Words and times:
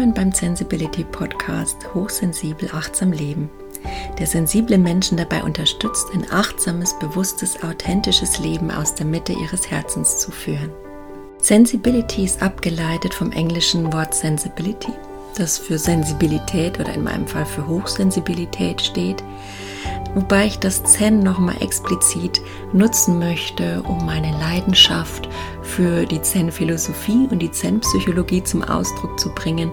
Willkommen 0.00 0.14
beim 0.14 0.32
Sensibility 0.32 1.04
Podcast 1.04 1.76
Hochsensibel 1.92 2.70
achtsam 2.72 3.12
leben, 3.12 3.50
der 4.18 4.26
sensible 4.26 4.78
Menschen 4.78 5.18
dabei 5.18 5.42
unterstützt, 5.42 6.06
ein 6.14 6.24
achtsames, 6.30 6.98
bewusstes, 6.98 7.62
authentisches 7.62 8.38
Leben 8.38 8.70
aus 8.70 8.94
der 8.94 9.04
Mitte 9.04 9.34
ihres 9.34 9.70
Herzens 9.70 10.16
zu 10.16 10.30
führen. 10.30 10.70
Sensibility 11.36 12.24
ist 12.24 12.40
abgeleitet 12.40 13.12
vom 13.12 13.30
englischen 13.32 13.92
Wort 13.92 14.14
Sensibility, 14.14 14.94
das 15.36 15.58
für 15.58 15.76
Sensibilität 15.76 16.80
oder 16.80 16.94
in 16.94 17.04
meinem 17.04 17.26
Fall 17.26 17.44
für 17.44 17.68
Hochsensibilität 17.68 18.80
steht, 18.80 19.22
wobei 20.14 20.46
ich 20.46 20.58
das 20.58 20.82
Zen 20.84 21.20
nochmal 21.20 21.56
explizit 21.60 22.40
nutzen 22.72 23.18
möchte, 23.18 23.82
um 23.82 24.04
meine 24.04 24.32
Leidenschaft 24.38 25.28
für 25.62 26.06
die 26.06 26.22
Zen-Philosophie 26.22 27.28
und 27.30 27.40
die 27.40 27.50
Zen-Psychologie 27.50 28.42
zum 28.42 28.62
Ausdruck 28.62 29.18
zu 29.18 29.32
bringen 29.34 29.70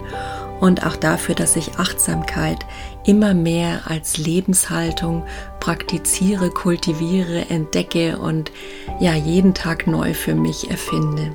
und 0.60 0.84
auch 0.84 0.96
dafür, 0.96 1.34
dass 1.34 1.56
ich 1.56 1.78
Achtsamkeit 1.78 2.66
immer 3.04 3.34
mehr 3.34 3.82
als 3.86 4.18
Lebenshaltung 4.18 5.24
praktiziere, 5.60 6.50
kultiviere, 6.50 7.48
entdecke 7.48 8.18
und 8.18 8.50
ja 9.00 9.14
jeden 9.14 9.54
Tag 9.54 9.86
neu 9.86 10.14
für 10.14 10.34
mich 10.34 10.70
erfinde. 10.70 11.34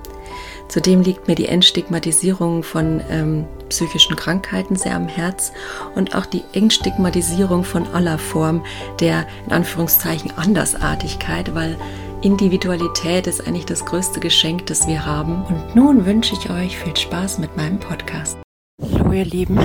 Zudem 0.71 1.01
liegt 1.01 1.27
mir 1.27 1.35
die 1.35 1.47
Entstigmatisierung 1.49 2.63
von 2.63 3.01
ähm, 3.09 3.45
psychischen 3.67 4.15
Krankheiten 4.15 4.77
sehr 4.77 4.95
am 4.95 5.09
Herz 5.09 5.51
und 5.95 6.15
auch 6.15 6.25
die 6.25 6.43
Entstigmatisierung 6.53 7.65
von 7.65 7.85
aller 7.87 8.17
Form 8.17 8.63
der 9.01 9.27
in 9.45 9.51
Anführungszeichen 9.51 10.31
Andersartigkeit, 10.37 11.53
weil 11.53 11.75
Individualität 12.21 13.27
ist 13.27 13.45
eigentlich 13.45 13.65
das 13.65 13.83
größte 13.83 14.21
Geschenk, 14.21 14.65
das 14.67 14.87
wir 14.87 15.05
haben. 15.05 15.43
Und 15.43 15.75
nun 15.75 16.05
wünsche 16.05 16.35
ich 16.35 16.49
euch 16.49 16.77
viel 16.77 16.95
Spaß 16.95 17.39
mit 17.39 17.57
meinem 17.57 17.81
Podcast. 17.81 18.37
Hallo 18.81 19.11
ihr 19.11 19.25
Lieben, 19.25 19.59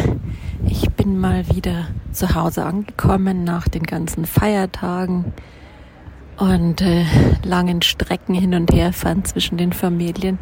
ich 0.68 0.90
bin 0.90 1.20
mal 1.20 1.48
wieder 1.54 1.86
zu 2.10 2.34
Hause 2.34 2.64
angekommen 2.64 3.44
nach 3.44 3.68
den 3.68 3.84
ganzen 3.84 4.26
Feiertagen 4.26 5.32
und 6.36 6.80
äh, 6.80 7.04
langen 7.44 7.82
Strecken 7.82 8.34
hin 8.34 8.54
und 8.54 8.72
her 8.72 8.92
fahren 8.92 9.24
zwischen 9.24 9.56
den 9.56 9.72
Familien 9.72 10.40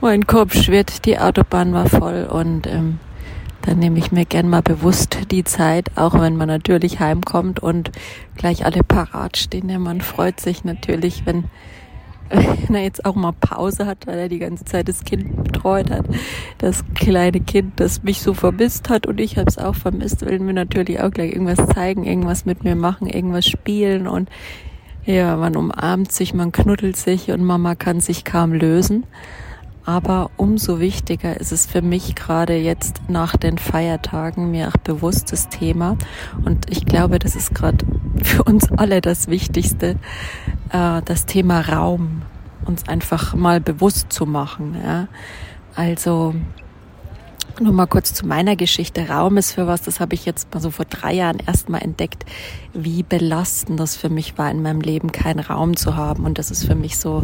mein 0.00 0.26
Kopf 0.26 0.54
schwirrt, 0.54 1.04
die 1.06 1.18
Autobahn 1.18 1.72
war 1.72 1.88
voll 1.88 2.28
und 2.30 2.66
ähm, 2.66 3.00
dann 3.62 3.80
nehme 3.80 3.98
ich 3.98 4.12
mir 4.12 4.24
gern 4.24 4.48
mal 4.48 4.62
bewusst 4.62 5.18
die 5.30 5.44
Zeit, 5.44 5.90
auch 5.96 6.14
wenn 6.18 6.36
man 6.36 6.48
natürlich 6.48 7.00
heimkommt 7.00 7.60
und 7.60 7.90
gleich 8.36 8.64
alle 8.64 8.82
parat 8.82 9.36
stehen. 9.36 9.68
Der 9.68 9.78
Mann 9.78 10.00
freut 10.00 10.40
sich 10.40 10.64
natürlich, 10.64 11.26
wenn, 11.26 11.44
wenn 12.30 12.74
er 12.74 12.82
jetzt 12.82 13.04
auch 13.04 13.16
mal 13.16 13.32
Pause 13.32 13.86
hat, 13.86 14.06
weil 14.06 14.18
er 14.18 14.28
die 14.28 14.38
ganze 14.38 14.64
Zeit 14.64 14.88
das 14.88 15.04
Kind 15.04 15.44
betreut 15.44 15.90
hat. 15.90 16.06
Das 16.58 16.84
kleine 16.94 17.40
Kind, 17.40 17.80
das 17.80 18.02
mich 18.04 18.22
so 18.22 18.34
vermisst 18.34 18.88
hat 18.88 19.06
und 19.06 19.20
ich 19.20 19.36
habe 19.36 19.48
es 19.48 19.58
auch 19.58 19.74
vermisst, 19.74 20.24
will 20.24 20.38
mir 20.38 20.54
natürlich 20.54 21.00
auch 21.00 21.10
gleich 21.10 21.32
irgendwas 21.32 21.66
zeigen, 21.74 22.04
irgendwas 22.04 22.46
mit 22.46 22.62
mir 22.62 22.76
machen, 22.76 23.08
irgendwas 23.08 23.46
spielen 23.46 24.06
und 24.06 24.30
ja, 25.04 25.36
man 25.36 25.56
umarmt 25.56 26.12
sich, 26.12 26.34
man 26.34 26.52
knuddelt 26.52 26.96
sich 26.96 27.30
und 27.30 27.42
Mama 27.42 27.74
kann 27.74 28.00
sich 28.00 28.24
kaum 28.24 28.52
lösen. 28.52 29.04
Aber 29.88 30.30
umso 30.36 30.80
wichtiger 30.80 31.40
ist 31.40 31.50
es 31.50 31.64
für 31.64 31.80
mich 31.80 32.14
gerade 32.14 32.54
jetzt 32.54 33.00
nach 33.08 33.38
den 33.38 33.56
Feiertagen 33.56 34.50
mir 34.50 34.68
auch 34.68 34.76
bewusstes 34.76 35.48
Thema. 35.48 35.96
Und 36.44 36.70
ich 36.70 36.84
glaube, 36.84 37.18
das 37.18 37.34
ist 37.34 37.54
gerade 37.54 37.86
für 38.22 38.42
uns 38.42 38.70
alle 38.70 39.00
das 39.00 39.28
Wichtigste, 39.28 39.96
äh, 40.72 41.00
das 41.02 41.24
Thema 41.24 41.62
Raum, 41.62 42.20
uns 42.66 42.86
einfach 42.86 43.34
mal 43.34 43.62
bewusst 43.62 44.12
zu 44.12 44.26
machen. 44.26 44.76
Ja? 44.84 45.08
Also 45.74 46.34
nur 47.58 47.72
mal 47.72 47.86
kurz 47.86 48.12
zu 48.12 48.26
meiner 48.26 48.56
Geschichte. 48.56 49.08
Raum 49.08 49.38
ist 49.38 49.52
für 49.52 49.66
was, 49.66 49.80
das 49.80 50.00
habe 50.00 50.12
ich 50.12 50.26
jetzt 50.26 50.52
mal 50.52 50.60
so 50.60 50.70
vor 50.70 50.84
drei 50.84 51.14
Jahren 51.14 51.38
erst 51.46 51.70
mal 51.70 51.78
entdeckt, 51.78 52.26
wie 52.74 53.04
belastend 53.04 53.80
das 53.80 53.96
für 53.96 54.10
mich 54.10 54.36
war, 54.36 54.50
in 54.50 54.60
meinem 54.60 54.82
Leben 54.82 55.12
keinen 55.12 55.40
Raum 55.40 55.78
zu 55.78 55.96
haben. 55.96 56.26
Und 56.26 56.36
das 56.36 56.50
ist 56.50 56.66
für 56.66 56.74
mich 56.74 56.98
so 56.98 57.22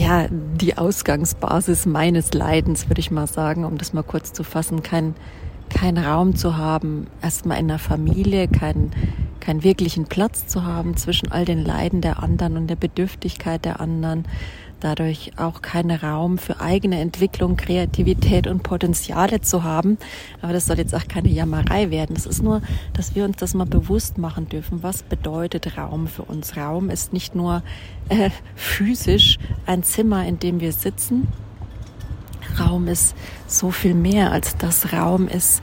ja, 0.00 0.28
die 0.30 0.78
Ausgangsbasis 0.78 1.84
meines 1.84 2.32
Leidens, 2.32 2.88
würde 2.88 3.00
ich 3.00 3.10
mal 3.10 3.26
sagen, 3.26 3.66
um 3.66 3.76
das 3.76 3.92
mal 3.92 4.02
kurz 4.02 4.32
zu 4.32 4.44
fassen, 4.44 4.82
kein, 4.82 5.14
kein 5.68 5.98
Raum 5.98 6.36
zu 6.36 6.56
haben, 6.56 7.06
erstmal 7.20 7.58
in 7.58 7.68
der 7.68 7.78
Familie, 7.78 8.48
keinen 8.48 8.92
keinen 9.40 9.64
wirklichen 9.64 10.04
Platz 10.04 10.46
zu 10.46 10.64
haben 10.64 10.96
zwischen 10.96 11.32
all 11.32 11.44
den 11.44 11.64
Leiden 11.64 12.02
der 12.02 12.22
anderen 12.22 12.56
und 12.56 12.66
der 12.68 12.76
Bedürftigkeit 12.76 13.64
der 13.64 13.80
anderen, 13.80 14.26
dadurch 14.80 15.32
auch 15.36 15.62
keinen 15.62 15.98
Raum 15.98 16.38
für 16.38 16.60
eigene 16.60 17.00
Entwicklung, 17.00 17.56
Kreativität 17.56 18.46
und 18.46 18.62
Potenziale 18.62 19.40
zu 19.40 19.62
haben. 19.62 19.98
Aber 20.42 20.52
das 20.52 20.66
soll 20.66 20.78
jetzt 20.78 20.94
auch 20.94 21.06
keine 21.08 21.28
Jammerei 21.28 21.90
werden. 21.90 22.14
Das 22.14 22.26
ist 22.26 22.42
nur, 22.42 22.62
dass 22.92 23.14
wir 23.14 23.24
uns 23.24 23.36
das 23.36 23.54
mal 23.54 23.66
bewusst 23.66 24.18
machen 24.18 24.48
dürfen. 24.48 24.82
Was 24.82 25.02
bedeutet 25.02 25.76
Raum 25.78 26.06
für 26.08 26.22
uns? 26.22 26.56
Raum 26.56 26.90
ist 26.90 27.12
nicht 27.12 27.34
nur 27.34 27.62
äh, 28.08 28.30
physisch 28.56 29.38
ein 29.66 29.82
Zimmer, 29.82 30.26
in 30.26 30.38
dem 30.38 30.60
wir 30.60 30.72
sitzen. 30.72 31.28
Raum 32.58 32.88
ist 32.88 33.14
so 33.46 33.70
viel 33.70 33.94
mehr 33.94 34.32
als 34.32 34.56
das. 34.56 34.92
Raum 34.92 35.28
ist, 35.28 35.62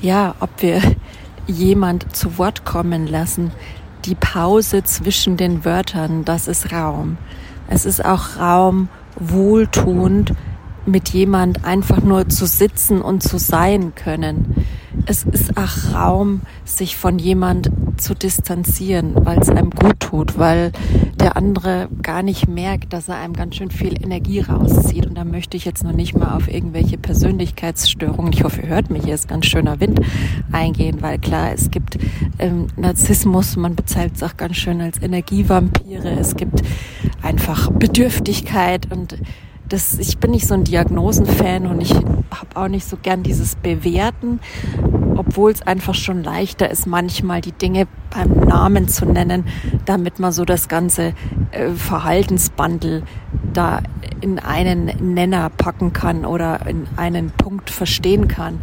ja, 0.00 0.34
ob 0.40 0.62
wir 0.62 0.80
jemand 1.46 2.16
zu 2.16 2.38
Wort 2.38 2.64
kommen 2.64 3.06
lassen, 3.06 3.52
die 4.04 4.14
Pause 4.14 4.82
zwischen 4.84 5.36
den 5.36 5.64
Wörtern, 5.64 6.24
das 6.24 6.48
ist 6.48 6.72
Raum. 6.72 7.16
Es 7.68 7.86
ist 7.86 8.04
auch 8.04 8.38
Raum, 8.38 8.88
wohltuend 9.18 10.32
mit 10.86 11.10
jemand 11.10 11.64
einfach 11.64 12.02
nur 12.02 12.28
zu 12.28 12.46
sitzen 12.46 13.00
und 13.00 13.22
zu 13.22 13.38
sein 13.38 13.94
können. 13.94 14.66
Es 15.06 15.24
ist 15.24 15.56
auch 15.56 15.94
Raum, 15.94 16.42
sich 16.64 16.96
von 16.96 17.18
jemand 17.18 17.70
zu 17.96 18.14
distanzieren, 18.14 19.14
weil 19.16 19.38
es 19.38 19.48
einem 19.48 19.70
gut 19.70 20.00
tut, 20.00 20.38
weil 20.38 20.72
der 21.20 21.36
andere 21.36 21.88
gar 22.02 22.22
nicht 22.22 22.48
merkt, 22.48 22.92
dass 22.92 23.08
er 23.08 23.16
einem 23.16 23.34
ganz 23.34 23.56
schön 23.56 23.70
viel 23.70 24.02
Energie 24.02 24.40
rauszieht. 24.40 25.06
Und 25.06 25.16
da 25.16 25.24
möchte 25.24 25.56
ich 25.56 25.64
jetzt 25.64 25.84
noch 25.84 25.92
nicht 25.92 26.16
mal 26.16 26.36
auf 26.36 26.48
irgendwelche 26.48 26.98
Persönlichkeitsstörungen, 26.98 28.32
ich 28.32 28.44
hoffe, 28.44 28.62
ihr 28.62 28.68
hört 28.68 28.90
mich, 28.90 29.04
hier 29.04 29.14
ist 29.14 29.28
ganz 29.28 29.46
schöner 29.46 29.80
Wind, 29.80 30.00
eingehen, 30.52 30.98
weil 31.00 31.18
klar, 31.18 31.52
es 31.52 31.70
gibt 31.70 31.98
ähm, 32.38 32.66
Narzissmus, 32.76 33.56
man 33.56 33.74
bezeichnet 33.74 34.16
es 34.16 34.22
auch 34.22 34.36
ganz 34.36 34.56
schön 34.56 34.80
als 34.80 35.00
Energievampire, 35.00 36.10
es 36.18 36.36
gibt 36.36 36.62
einfach 37.24 37.70
Bedürftigkeit 37.70 38.92
und 38.92 39.16
das, 39.68 39.98
ich 39.98 40.18
bin 40.18 40.30
nicht 40.30 40.46
so 40.46 40.54
ein 40.54 40.64
Diagnosenfan 40.64 41.66
und 41.66 41.80
ich 41.80 41.94
habe 41.94 42.54
auch 42.54 42.68
nicht 42.68 42.86
so 42.86 42.96
gern 42.96 43.22
dieses 43.22 43.56
Bewerten, 43.56 44.40
obwohl 45.16 45.52
es 45.52 45.62
einfach 45.62 45.94
schon 45.94 46.22
leichter 46.22 46.70
ist, 46.70 46.86
manchmal 46.86 47.40
die 47.40 47.52
Dinge 47.52 47.86
beim 48.10 48.46
Namen 48.46 48.88
zu 48.88 49.06
nennen, 49.06 49.46
damit 49.86 50.18
man 50.18 50.32
so 50.32 50.44
das 50.44 50.68
ganze 50.68 51.14
äh, 51.52 51.70
Verhaltensbandel 51.70 53.04
da 53.52 53.80
in 54.20 54.38
einen 54.38 55.14
Nenner 55.14 55.50
packen 55.50 55.92
kann 55.92 56.24
oder 56.26 56.66
in 56.66 56.86
einen 56.96 57.30
Punkt 57.30 57.70
verstehen 57.70 58.28
kann. 58.28 58.60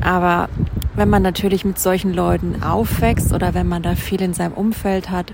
Aber 0.00 0.48
wenn 0.96 1.10
man 1.10 1.22
natürlich 1.22 1.64
mit 1.64 1.78
solchen 1.78 2.14
Leuten 2.14 2.62
aufwächst 2.62 3.32
oder 3.32 3.52
wenn 3.54 3.68
man 3.68 3.82
da 3.82 3.94
viel 3.94 4.22
in 4.22 4.32
seinem 4.32 4.52
Umfeld 4.52 5.10
hat, 5.10 5.32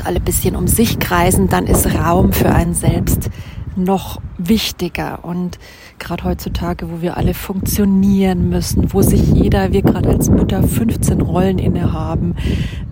so 0.00 0.06
alle 0.06 0.20
bisschen 0.20 0.56
um 0.56 0.66
sich 0.66 0.98
kreisen, 0.98 1.48
dann 1.48 1.66
ist 1.66 1.86
Raum 1.94 2.32
für 2.32 2.50
einen 2.50 2.74
selbst 2.74 3.30
noch 3.76 4.20
wichtiger. 4.38 5.24
Und 5.24 5.58
gerade 6.00 6.24
heutzutage, 6.24 6.90
wo 6.90 7.00
wir 7.00 7.16
alle 7.16 7.34
funktionieren 7.34 8.48
müssen, 8.48 8.92
wo 8.92 9.02
sich 9.02 9.22
jeder, 9.22 9.72
wir 9.72 9.82
gerade 9.82 10.08
als 10.08 10.28
Mütter 10.28 10.62
15 10.62 11.20
Rollen 11.20 11.58
innehaben, 11.58 12.34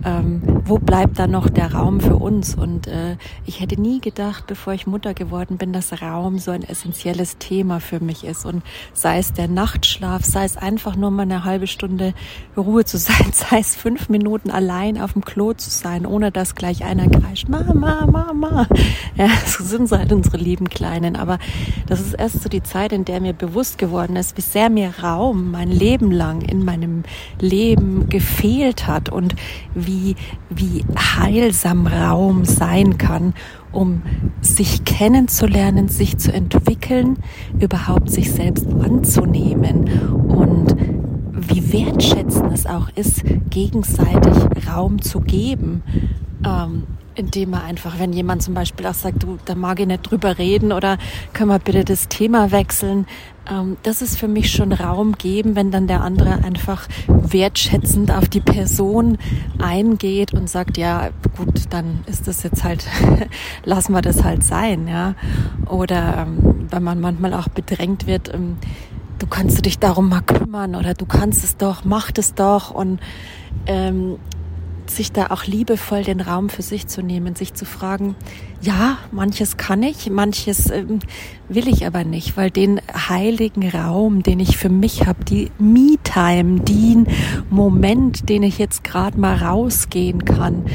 ähm, 0.05 0.41
wo 0.63 0.77
bleibt 0.77 1.19
da 1.19 1.27
noch 1.27 1.49
der 1.49 1.73
Raum 1.73 1.99
für 1.99 2.15
uns? 2.15 2.55
Und 2.55 2.87
äh, 2.87 3.17
ich 3.45 3.59
hätte 3.59 3.81
nie 3.81 3.99
gedacht, 3.99 4.45
bevor 4.47 4.73
ich 4.73 4.87
Mutter 4.87 5.13
geworden 5.13 5.57
bin, 5.57 5.73
dass 5.73 6.01
Raum 6.01 6.37
so 6.37 6.51
ein 6.51 6.63
essentielles 6.63 7.37
Thema 7.39 7.79
für 7.79 7.99
mich 7.99 8.23
ist. 8.23 8.45
Und 8.45 8.63
sei 8.93 9.17
es 9.17 9.33
der 9.33 9.47
Nachtschlaf, 9.47 10.23
sei 10.23 10.45
es 10.45 10.55
einfach 10.55 10.95
nur 10.95 11.11
mal 11.11 11.23
eine 11.23 11.43
halbe 11.43 11.67
Stunde 11.67 12.13
Ruhe 12.55 12.85
zu 12.85 12.97
sein, 12.97 13.27
sei 13.33 13.59
es 13.59 13.75
fünf 13.75 14.09
Minuten 14.09 14.51
allein 14.51 15.01
auf 15.01 15.13
dem 15.13 15.25
Klo 15.25 15.53
zu 15.53 15.69
sein, 15.69 16.05
ohne 16.05 16.31
dass 16.31 16.55
gleich 16.55 16.85
einer 16.85 17.09
kreischt, 17.09 17.49
Mama, 17.49 18.05
Mama. 18.05 18.67
Ja, 19.15 19.27
so 19.45 19.63
sind 19.63 19.91
halt 19.91 20.13
unsere 20.13 20.37
lieben 20.37 20.69
Kleinen. 20.69 21.15
Aber 21.15 21.39
das 21.87 21.99
ist 21.99 22.13
erst 22.13 22.41
so 22.41 22.49
die 22.49 22.63
Zeit, 22.63 22.93
in 22.93 22.98
der 23.05 23.21
mir 23.21 23.33
bewusst 23.33 23.77
geworden 23.77 24.15
ist, 24.15 24.37
wie 24.37 24.41
sehr 24.41 24.69
mir 24.69 24.93
Raum 25.01 25.51
mein 25.51 25.69
Leben 25.69 26.11
lang 26.11 26.41
in 26.41 26.63
meinem 26.63 27.03
Leben 27.39 28.09
gefehlt 28.09 28.87
hat 28.87 29.09
und 29.09 29.35
wie, 29.73 30.15
wie 30.49 30.85
heilsam 30.97 31.87
Raum 31.87 32.45
sein 32.45 32.97
kann, 32.97 33.33
um 33.71 34.01
sich 34.41 34.83
kennenzulernen, 34.85 35.89
sich 35.89 36.17
zu 36.17 36.33
entwickeln, 36.33 37.17
überhaupt 37.59 38.09
sich 38.09 38.31
selbst 38.31 38.67
anzunehmen 38.67 39.89
und 40.27 40.75
wie 41.33 41.71
wertschätzend 41.71 42.51
es 42.53 42.65
auch 42.65 42.89
ist, 42.95 43.23
gegenseitig 43.49 44.33
Raum 44.67 45.01
zu 45.01 45.21
geben. 45.21 45.83
Ähm, 46.45 46.83
indem 47.19 47.53
er 47.53 47.63
einfach, 47.63 47.99
wenn 47.99 48.13
jemand 48.13 48.41
zum 48.41 48.53
Beispiel 48.53 48.87
auch 48.87 48.93
sagt, 48.93 49.23
du, 49.23 49.37
da 49.45 49.53
mag 49.53 49.79
ich 49.79 49.87
nicht 49.87 50.09
drüber 50.09 50.37
reden 50.37 50.71
oder 50.71 50.97
können 51.33 51.49
wir 51.49 51.59
bitte 51.59 51.83
das 51.83 52.07
Thema 52.07 52.51
wechseln, 52.51 53.05
ähm, 53.49 53.77
das 53.83 54.01
ist 54.01 54.17
für 54.17 54.27
mich 54.27 54.51
schon 54.51 54.71
Raum 54.71 55.13
geben, 55.13 55.55
wenn 55.55 55.69
dann 55.69 55.87
der 55.87 56.01
andere 56.01 56.43
einfach 56.43 56.87
wertschätzend 57.07 58.11
auf 58.11 58.29
die 58.29 58.39
Person 58.39 59.17
eingeht 59.59 60.33
und 60.33 60.49
sagt, 60.49 60.77
ja, 60.77 61.09
gut, 61.37 61.63
dann 61.69 61.99
ist 62.05 62.27
das 62.27 62.43
jetzt 62.43 62.63
halt, 62.63 62.85
lassen 63.65 63.93
wir 63.93 64.01
das 64.01 64.23
halt 64.23 64.43
sein, 64.43 64.87
ja. 64.87 65.15
Oder 65.67 66.25
ähm, 66.27 66.67
wenn 66.69 66.83
man 66.83 67.01
manchmal 67.01 67.33
auch 67.33 67.49
bedrängt 67.49 68.07
wird, 68.07 68.33
ähm, 68.33 68.57
du 69.19 69.27
kannst 69.27 69.65
dich 69.65 69.79
darum 69.79 70.09
mal 70.09 70.21
kümmern 70.21 70.75
oder 70.75 70.93
du 70.93 71.05
kannst 71.05 71.43
es 71.43 71.57
doch, 71.57 71.83
mach 71.83 72.11
es 72.15 72.33
doch 72.33 72.71
und 72.71 72.99
ähm, 73.65 74.17
sich 74.91 75.11
da 75.11 75.27
auch 75.27 75.45
liebevoll 75.45 76.03
den 76.03 76.21
Raum 76.21 76.49
für 76.49 76.61
sich 76.61 76.87
zu 76.87 77.01
nehmen, 77.01 77.35
sich 77.35 77.53
zu 77.53 77.65
fragen, 77.65 78.15
ja, 78.61 78.97
manches 79.11 79.57
kann 79.57 79.83
ich, 79.83 80.09
manches 80.09 80.69
ähm, 80.69 80.99
will 81.47 81.67
ich 81.67 81.85
aber 81.85 82.03
nicht, 82.03 82.35
weil 82.35 82.51
den 82.51 82.81
heiligen 82.93 83.67
Raum, 83.69 84.21
den 84.21 84.39
ich 84.39 84.57
für 84.57 84.69
mich 84.69 85.07
habe, 85.07 85.23
die 85.23 85.51
Me-Time, 85.59 86.61
den 86.61 87.07
Moment, 87.49 88.27
den 88.27 88.43
ich 88.43 88.57
jetzt 88.57 88.83
gerade 88.83 89.17
mal 89.17 89.37
rausgehen 89.37 90.25
kann, 90.25 90.65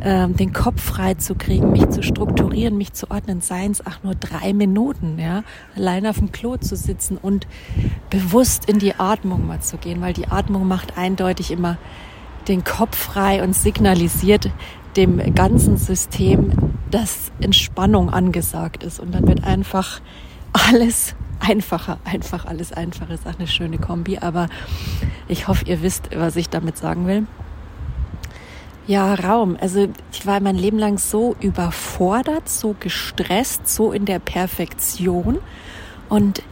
ähm, 0.00 0.36
den 0.36 0.52
Kopf 0.52 0.80
frei 0.80 1.14
zu 1.14 1.34
kriegen, 1.34 1.72
mich 1.72 1.88
zu 1.88 2.02
strukturieren, 2.02 2.76
mich 2.76 2.92
zu 2.92 3.10
ordnen, 3.10 3.40
seien 3.40 3.72
es 3.72 3.84
auch 3.84 4.02
nur 4.04 4.14
drei 4.14 4.52
Minuten, 4.52 5.18
ja, 5.18 5.42
allein 5.74 6.06
auf 6.06 6.18
dem 6.18 6.30
Klo 6.30 6.56
zu 6.56 6.76
sitzen 6.76 7.18
und 7.20 7.48
bewusst 8.10 8.68
in 8.68 8.78
die 8.78 8.94
Atmung 8.94 9.46
mal 9.46 9.60
zu 9.60 9.76
gehen, 9.76 10.00
weil 10.00 10.12
die 10.12 10.28
Atmung 10.28 10.68
macht 10.68 10.96
eindeutig 10.96 11.50
immer 11.50 11.78
den 12.48 12.64
Kopf 12.64 12.96
frei 12.96 13.42
und 13.42 13.54
signalisiert 13.54 14.50
dem 14.96 15.34
ganzen 15.34 15.76
System, 15.76 16.52
dass 16.90 17.32
Entspannung 17.40 18.10
angesagt 18.10 18.82
ist. 18.84 19.00
Und 19.00 19.12
dann 19.14 19.26
wird 19.26 19.44
einfach 19.44 20.00
alles 20.52 21.14
einfacher, 21.40 21.98
einfach 22.04 22.46
alles 22.46 22.72
einfacher. 22.72 23.14
Ist 23.14 23.26
auch 23.26 23.38
eine 23.38 23.48
schöne 23.48 23.78
Kombi, 23.78 24.18
aber 24.18 24.48
ich 25.28 25.48
hoffe, 25.48 25.64
ihr 25.66 25.82
wisst, 25.82 26.10
was 26.14 26.36
ich 26.36 26.48
damit 26.48 26.76
sagen 26.76 27.06
will. 27.06 27.26
Ja, 28.86 29.14
Raum. 29.14 29.56
Also 29.60 29.88
ich 30.12 30.26
war 30.26 30.40
mein 30.40 30.56
Leben 30.56 30.78
lang 30.78 30.98
so 30.98 31.36
überfordert, 31.40 32.48
so 32.48 32.76
gestresst, 32.78 33.66
so 33.68 33.92
in 33.92 34.04
der 34.04 34.18
Perfektion. 34.18 35.38
Und 36.08 36.42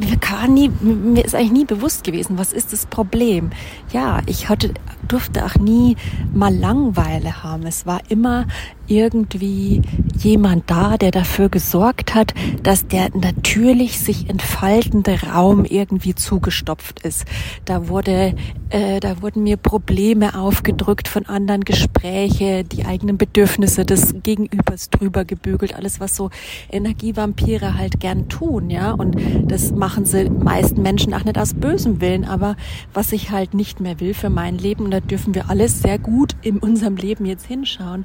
mir, 0.00 0.16
kann 0.16 0.54
nie, 0.54 0.70
mir 0.80 1.24
ist 1.24 1.34
eigentlich 1.34 1.52
nie 1.52 1.64
bewusst 1.64 2.04
gewesen, 2.04 2.38
was 2.38 2.52
ist 2.52 2.72
das 2.72 2.86
Problem. 2.86 3.50
Ja, 3.92 4.20
ich 4.26 4.48
hatte, 4.48 4.74
durfte 5.06 5.44
auch 5.44 5.56
nie 5.56 5.96
mal 6.32 6.54
Langweile 6.54 7.42
haben. 7.42 7.66
Es 7.66 7.86
war 7.86 8.00
immer 8.08 8.46
irgendwie 8.90 9.82
jemand 10.16 10.68
da, 10.68 10.96
der 10.96 11.12
dafür 11.12 11.48
gesorgt 11.48 12.14
hat, 12.14 12.34
dass 12.62 12.88
der 12.88 13.10
natürlich 13.14 14.00
sich 14.00 14.28
entfaltende 14.28 15.20
Raum 15.22 15.64
irgendwie 15.64 16.14
zugestopft 16.14 17.00
ist. 17.00 17.24
Da 17.64 17.88
wurde, 17.88 18.34
äh, 18.70 18.98
da 19.00 19.22
wurden 19.22 19.44
mir 19.44 19.56
Probleme 19.56 20.34
aufgedrückt 20.36 21.06
von 21.06 21.26
anderen 21.26 21.64
Gespräche, 21.64 22.64
die 22.64 22.84
eigenen 22.84 23.16
Bedürfnisse 23.16 23.84
des 23.84 24.14
Gegenübers 24.22 24.90
drüber 24.90 25.24
gebügelt, 25.24 25.74
alles 25.74 26.00
was 26.00 26.16
so 26.16 26.30
Energievampire 26.70 27.78
halt 27.78 28.00
gern 28.00 28.28
tun, 28.28 28.70
ja. 28.70 28.90
Und 28.90 29.16
das 29.46 29.70
machen 29.90 30.04
sie 30.04 30.30
meisten 30.30 30.82
Menschen 30.82 31.12
auch 31.14 31.24
nicht 31.24 31.36
aus 31.36 31.52
bösem 31.52 32.00
Willen, 32.00 32.24
aber 32.24 32.54
was 32.94 33.10
ich 33.10 33.32
halt 33.32 33.54
nicht 33.54 33.80
mehr 33.80 33.98
will 33.98 34.14
für 34.14 34.30
mein 34.30 34.56
Leben, 34.56 34.88
da 34.92 35.00
dürfen 35.00 35.34
wir 35.34 35.50
alles 35.50 35.82
sehr 35.82 35.98
gut 35.98 36.36
in 36.42 36.58
unserem 36.58 36.94
Leben 36.94 37.26
jetzt 37.26 37.44
hinschauen, 37.44 38.04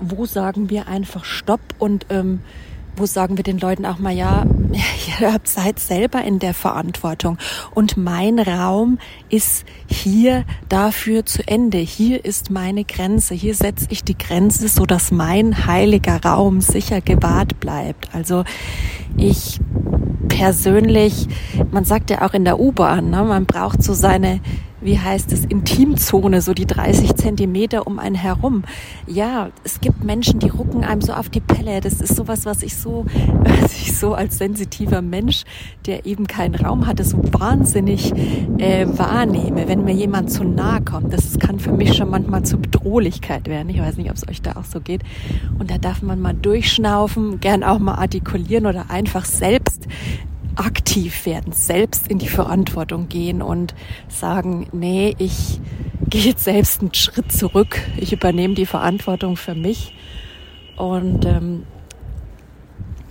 wo 0.00 0.26
sagen 0.26 0.70
wir 0.70 0.88
einfach 0.88 1.24
Stopp 1.24 1.60
und 1.78 2.06
ähm, 2.10 2.40
wo 2.96 3.06
sagen 3.06 3.36
wir 3.36 3.44
den 3.44 3.58
Leuten 3.58 3.86
auch 3.86 3.98
mal, 3.98 4.14
ja, 4.14 4.44
ihr 5.20 5.36
seid 5.44 5.78
selber 5.78 6.22
in 6.22 6.38
der 6.38 6.54
Verantwortung 6.54 7.38
und 7.74 7.96
mein 7.96 8.38
Raum 8.38 8.98
ist 9.28 9.64
hier 9.86 10.44
dafür 10.68 11.26
zu 11.26 11.46
Ende. 11.46 11.78
Hier 11.78 12.24
ist 12.24 12.50
meine 12.50 12.84
Grenze. 12.84 13.34
Hier 13.34 13.54
setze 13.54 13.86
ich 13.90 14.04
die 14.04 14.18
Grenze, 14.18 14.68
so 14.68 14.86
dass 14.86 15.10
mein 15.10 15.66
heiliger 15.66 16.22
Raum 16.22 16.60
sicher 16.60 17.00
gewahrt 17.00 17.60
bleibt. 17.60 18.14
Also 18.14 18.44
ich 19.16 19.60
persönlich, 20.28 21.28
man 21.70 21.84
sagt 21.84 22.10
ja 22.10 22.22
auch 22.22 22.34
in 22.34 22.44
der 22.44 22.60
U-Bahn, 22.60 23.10
ne, 23.10 23.24
man 23.24 23.46
braucht 23.46 23.82
so 23.82 23.94
seine 23.94 24.40
wie 24.80 24.98
heißt 24.98 25.32
es, 25.32 25.44
Intimzone, 25.44 26.40
so 26.40 26.54
die 26.54 26.66
30 26.66 27.14
Zentimeter 27.14 27.86
um 27.86 27.98
einen 27.98 28.14
herum. 28.14 28.64
Ja, 29.06 29.50
es 29.64 29.80
gibt 29.80 30.04
Menschen, 30.04 30.40
die 30.40 30.48
rucken 30.48 30.84
einem 30.84 31.00
so 31.00 31.12
auf 31.12 31.28
die 31.28 31.40
Pelle. 31.40 31.80
Das 31.80 32.00
ist 32.00 32.16
sowas, 32.16 32.46
was 32.46 32.62
ich 32.62 32.76
so, 32.76 33.04
was 33.44 33.72
ich 33.74 33.96
so 33.96 34.14
als 34.14 34.38
sensitiver 34.38 35.02
Mensch, 35.02 35.44
der 35.86 36.06
eben 36.06 36.26
keinen 36.26 36.54
Raum 36.54 36.86
hatte, 36.86 37.04
so 37.04 37.18
wahnsinnig 37.32 38.12
äh, 38.58 38.86
wahrnehme, 38.86 39.68
wenn 39.68 39.84
mir 39.84 39.94
jemand 39.94 40.30
zu 40.30 40.44
nahe 40.44 40.80
kommt. 40.80 41.12
Das 41.12 41.38
kann 41.38 41.58
für 41.58 41.72
mich 41.72 41.94
schon 41.94 42.10
manchmal 42.10 42.44
zur 42.44 42.60
Bedrohlichkeit 42.60 43.48
werden. 43.48 43.68
Ich 43.68 43.80
weiß 43.80 43.96
nicht, 43.96 44.10
ob 44.10 44.16
es 44.16 44.28
euch 44.28 44.42
da 44.42 44.56
auch 44.56 44.64
so 44.64 44.80
geht. 44.80 45.02
Und 45.58 45.70
da 45.70 45.78
darf 45.78 46.02
man 46.02 46.20
mal 46.20 46.34
durchschnaufen, 46.34 47.40
gern 47.40 47.62
auch 47.64 47.78
mal 47.78 47.94
artikulieren 47.94 48.66
oder 48.66 48.90
einfach 48.90 49.24
selbst 49.24 49.86
aktiv 50.60 51.26
werden, 51.26 51.52
selbst 51.52 52.08
in 52.08 52.18
die 52.18 52.28
Verantwortung 52.28 53.08
gehen 53.08 53.42
und 53.42 53.74
sagen, 54.08 54.68
nee, 54.72 55.14
ich 55.18 55.60
gehe 56.08 56.22
jetzt 56.22 56.44
selbst 56.44 56.80
einen 56.80 56.94
Schritt 56.94 57.32
zurück, 57.32 57.80
ich 57.96 58.12
übernehme 58.12 58.54
die 58.54 58.66
Verantwortung 58.66 59.36
für 59.36 59.54
mich. 59.54 59.94
Und 60.76 61.24
ähm, 61.24 61.64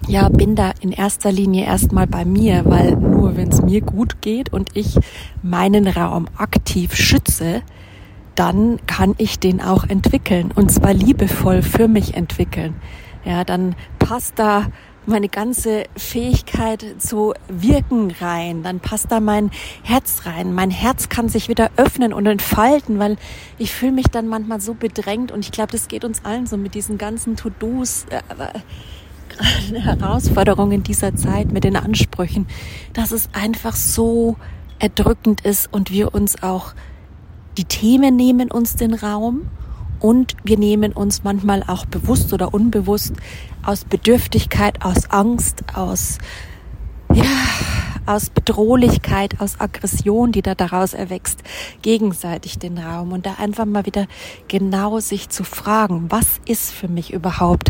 ja, 0.07 0.27
bin 0.29 0.55
da 0.55 0.73
in 0.81 0.91
erster 0.91 1.31
Linie 1.31 1.65
erstmal 1.65 2.07
bei 2.07 2.25
mir, 2.25 2.63
weil 2.65 2.95
nur 2.95 3.37
wenn 3.37 3.49
es 3.49 3.61
mir 3.61 3.81
gut 3.81 4.21
geht 4.21 4.51
und 4.51 4.75
ich 4.75 4.97
meinen 5.43 5.87
Raum 5.87 6.27
aktiv 6.37 6.95
schütze, 6.95 7.61
dann 8.35 8.79
kann 8.87 9.15
ich 9.17 9.39
den 9.39 9.61
auch 9.61 9.83
entwickeln. 9.83 10.51
Und 10.55 10.71
zwar 10.71 10.93
liebevoll 10.93 11.61
für 11.61 11.87
mich 11.87 12.15
entwickeln. 12.15 12.75
Ja, 13.25 13.43
dann 13.43 13.75
passt 13.99 14.39
da 14.39 14.67
meine 15.09 15.29
ganze 15.29 15.83
Fähigkeit 15.97 16.85
zu 16.99 17.33
wirken 17.47 18.11
rein, 18.21 18.63
dann 18.63 18.79
passt 18.79 19.11
da 19.11 19.19
mein 19.19 19.51
Herz 19.83 20.25
rein. 20.25 20.53
Mein 20.53 20.71
Herz 20.71 21.09
kann 21.09 21.27
sich 21.27 21.49
wieder 21.49 21.71
öffnen 21.75 22.13
und 22.13 22.25
entfalten, 22.25 22.99
weil 22.99 23.17
ich 23.57 23.71
fühle 23.71 23.91
mich 23.91 24.07
dann 24.07 24.27
manchmal 24.27 24.61
so 24.61 24.73
bedrängt 24.73 25.31
und 25.31 25.43
ich 25.43 25.51
glaube, 25.51 25.71
das 25.71 25.87
geht 25.87 26.05
uns 26.05 26.23
allen 26.23 26.47
so 26.47 26.57
mit 26.57 26.75
diesen 26.75 26.97
ganzen 26.97 27.35
To-Dos. 27.35 28.05
Äh, 28.09 28.21
eine 29.69 29.83
Herausforderung 29.83 30.71
in 30.71 30.83
dieser 30.83 31.15
Zeit 31.15 31.51
mit 31.51 31.63
den 31.63 31.75
Ansprüchen, 31.75 32.47
dass 32.93 33.11
es 33.11 33.29
einfach 33.33 33.75
so 33.75 34.37
erdrückend 34.79 35.41
ist 35.41 35.71
und 35.71 35.91
wir 35.91 36.13
uns 36.13 36.41
auch 36.41 36.73
die 37.57 37.65
Themen 37.65 38.15
nehmen 38.15 38.49
uns 38.51 38.75
den 38.75 38.93
Raum 38.93 39.49
und 39.99 40.35
wir 40.43 40.57
nehmen 40.57 40.93
uns 40.93 41.23
manchmal 41.23 41.63
auch 41.67 41.85
bewusst 41.85 42.33
oder 42.33 42.53
unbewusst 42.53 43.13
aus 43.63 43.85
Bedürftigkeit, 43.85 44.83
aus 44.83 45.09
Angst, 45.09 45.63
aus, 45.73 46.17
ja, 47.13 47.23
aus 48.05 48.29
Bedrohlichkeit, 48.29 49.39
aus 49.39 49.59
Aggression, 49.59 50.31
die 50.31 50.41
da 50.41 50.55
daraus 50.55 50.93
erwächst, 50.93 51.43
gegenseitig 51.81 52.57
den 52.57 52.77
Raum 52.77 53.11
und 53.11 53.25
da 53.25 53.35
einfach 53.39 53.65
mal 53.65 53.85
wieder 53.85 54.07
genau 54.47 54.99
sich 54.99 55.29
zu 55.29 55.43
fragen, 55.43 56.05
was 56.09 56.39
ist 56.45 56.71
für 56.71 56.87
mich 56.87 57.13
überhaupt 57.13 57.69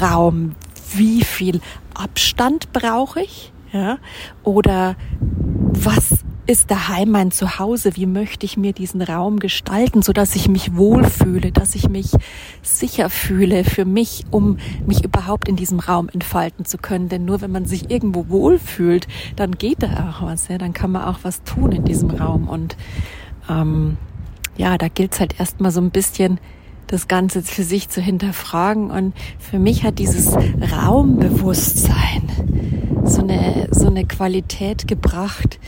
Raum? 0.00 0.54
Wie 0.94 1.24
viel 1.24 1.60
Abstand 1.94 2.72
brauche 2.72 3.22
ich? 3.22 3.52
Ja? 3.72 3.98
Oder 4.42 4.96
was 5.72 6.24
ist 6.46 6.70
daheim 6.70 7.10
mein 7.10 7.30
Zuhause? 7.32 7.96
Wie 7.96 8.06
möchte 8.06 8.46
ich 8.46 8.56
mir 8.56 8.72
diesen 8.72 9.02
Raum 9.02 9.40
gestalten, 9.40 10.02
so 10.02 10.12
dass 10.12 10.36
ich 10.36 10.48
mich 10.48 10.76
wohlfühle, 10.76 11.50
dass 11.50 11.74
ich 11.74 11.88
mich 11.88 12.12
sicher 12.62 13.10
fühle 13.10 13.64
für 13.64 13.84
mich, 13.84 14.24
um 14.30 14.58
mich 14.86 15.04
überhaupt 15.04 15.48
in 15.48 15.56
diesem 15.56 15.80
Raum 15.80 16.08
entfalten 16.08 16.64
zu 16.64 16.78
können? 16.78 17.08
Denn 17.08 17.24
nur 17.24 17.40
wenn 17.40 17.50
man 17.50 17.64
sich 17.64 17.90
irgendwo 17.90 18.28
wohlfühlt, 18.28 19.08
dann 19.34 19.52
geht 19.52 19.82
da 19.82 20.10
auch 20.10 20.26
was. 20.26 20.48
Ja? 20.48 20.58
Dann 20.58 20.72
kann 20.72 20.92
man 20.92 21.02
auch 21.02 21.18
was 21.22 21.42
tun 21.42 21.72
in 21.72 21.84
diesem 21.84 22.10
Raum. 22.10 22.48
Und 22.48 22.76
ähm, 23.48 23.96
ja, 24.56 24.78
da 24.78 24.86
gilt 24.88 25.14
es 25.14 25.20
halt 25.20 25.40
erstmal 25.40 25.72
so 25.72 25.80
ein 25.80 25.90
bisschen 25.90 26.38
das 26.86 27.08
Ganze 27.08 27.42
für 27.42 27.64
sich 27.64 27.88
zu 27.88 28.00
hinterfragen. 28.00 28.92
Und 28.92 29.14
für 29.40 29.58
mich 29.58 29.82
hat 29.82 29.98
dieses 29.98 30.36
Raumbewusstsein 30.36 32.22
so 33.04 33.22
eine, 33.22 33.68
so 33.72 33.88
eine 33.88 34.04
Qualität 34.04 34.86
gebracht, 34.86 35.58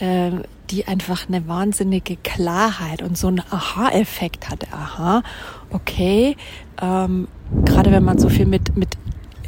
äh, 0.00 0.30
die 0.70 0.86
einfach 0.86 1.28
eine 1.28 1.48
wahnsinnige 1.48 2.16
Klarheit 2.16 3.02
und 3.02 3.16
so 3.16 3.28
einen 3.28 3.40
Aha-Effekt 3.50 4.50
hatte. 4.50 4.66
Aha, 4.70 5.22
okay, 5.70 6.36
ähm, 6.80 7.28
gerade 7.64 7.90
wenn 7.90 8.04
man 8.04 8.18
so 8.18 8.28
viel 8.28 8.46
mit, 8.46 8.76
mit 8.76 8.90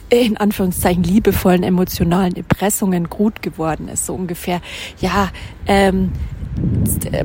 in 0.08 0.36
Anführungszeichen 0.36 1.04
liebevollen 1.04 1.62
emotionalen 1.62 2.34
Erpressungen 2.34 3.08
gut 3.08 3.42
geworden 3.42 3.88
ist, 3.88 4.06
so 4.06 4.14
ungefähr, 4.14 4.60
ja, 5.00 5.30
ähm, 5.66 6.10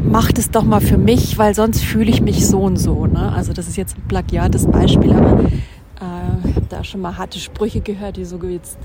macht 0.04 0.38
es 0.38 0.52
doch 0.52 0.64
mal 0.64 0.82
für 0.82 0.98
mich, 0.98 1.38
weil 1.38 1.56
sonst 1.56 1.84
fühle 1.84 2.10
ich 2.10 2.22
mich 2.22 2.46
so 2.46 2.60
und 2.62 2.78
so. 2.78 3.08
Ne? 3.08 3.32
Also 3.34 3.54
das 3.54 3.68
ist 3.68 3.76
jetzt 3.76 3.98
ein 3.98 4.08
plagiates 4.08 4.68
Beispiel, 4.68 5.14
aber 5.14 5.46
äh, 5.46 6.62
da 6.70 6.84
schon 6.84 7.02
mal 7.02 7.18
harte 7.18 7.40
Sprüche 7.40 7.82
gehört, 7.82 8.18
die 8.18 8.26
so 8.26 8.38
jetzt 8.44 8.78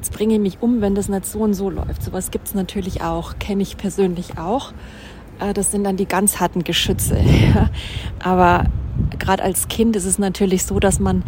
jetzt 0.00 0.14
bringe 0.14 0.34
ich 0.34 0.40
mich 0.40 0.62
um, 0.62 0.80
wenn 0.80 0.94
das 0.94 1.10
nicht 1.10 1.26
so 1.26 1.40
und 1.40 1.52
so 1.52 1.68
läuft. 1.68 2.02
Sowas 2.02 2.30
gibt 2.30 2.48
es 2.48 2.54
natürlich 2.54 3.02
auch, 3.02 3.38
kenne 3.38 3.62
ich 3.62 3.76
persönlich 3.76 4.38
auch. 4.38 4.72
Äh, 5.38 5.52
das 5.52 5.72
sind 5.72 5.84
dann 5.84 5.98
die 5.98 6.06
ganz 6.06 6.40
harten 6.40 6.64
Geschütze. 6.64 7.18
Aber 8.18 8.64
gerade 9.18 9.42
als 9.42 9.68
Kind 9.68 9.96
ist 9.96 10.06
es 10.06 10.18
natürlich 10.18 10.64
so, 10.64 10.80
dass 10.80 11.00
man 11.00 11.22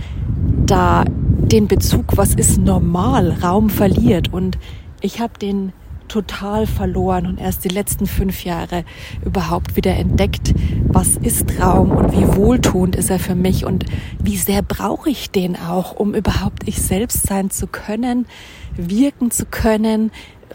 da 0.64 1.04
den 1.06 1.68
Bezug, 1.68 2.16
was 2.16 2.34
ist 2.34 2.56
normal, 2.56 3.36
Raum 3.42 3.68
verliert. 3.68 4.32
Und 4.32 4.56
ich 5.02 5.20
habe 5.20 5.38
den 5.38 5.74
total 6.12 6.66
verloren 6.66 7.26
und 7.26 7.40
erst 7.40 7.64
die 7.64 7.70
letzten 7.70 8.06
fünf 8.06 8.44
Jahre 8.44 8.84
überhaupt 9.24 9.76
wieder 9.76 9.96
entdeckt, 9.96 10.52
was 10.88 11.16
ist 11.16 11.58
Raum 11.58 11.90
und 11.90 12.12
wie 12.12 12.36
wohltuend 12.36 12.96
ist 12.96 13.08
er 13.08 13.18
für 13.18 13.34
mich 13.34 13.64
und 13.64 13.86
wie 14.18 14.36
sehr 14.36 14.60
brauche 14.60 15.08
ich 15.08 15.30
den 15.30 15.56
auch, 15.56 15.92
um 15.92 16.14
überhaupt 16.14 16.68
ich 16.68 16.82
selbst 16.82 17.26
sein 17.26 17.48
zu 17.48 17.66
können, 17.66 18.26
wirken 18.76 19.30
zu 19.30 19.46
können, 19.46 20.10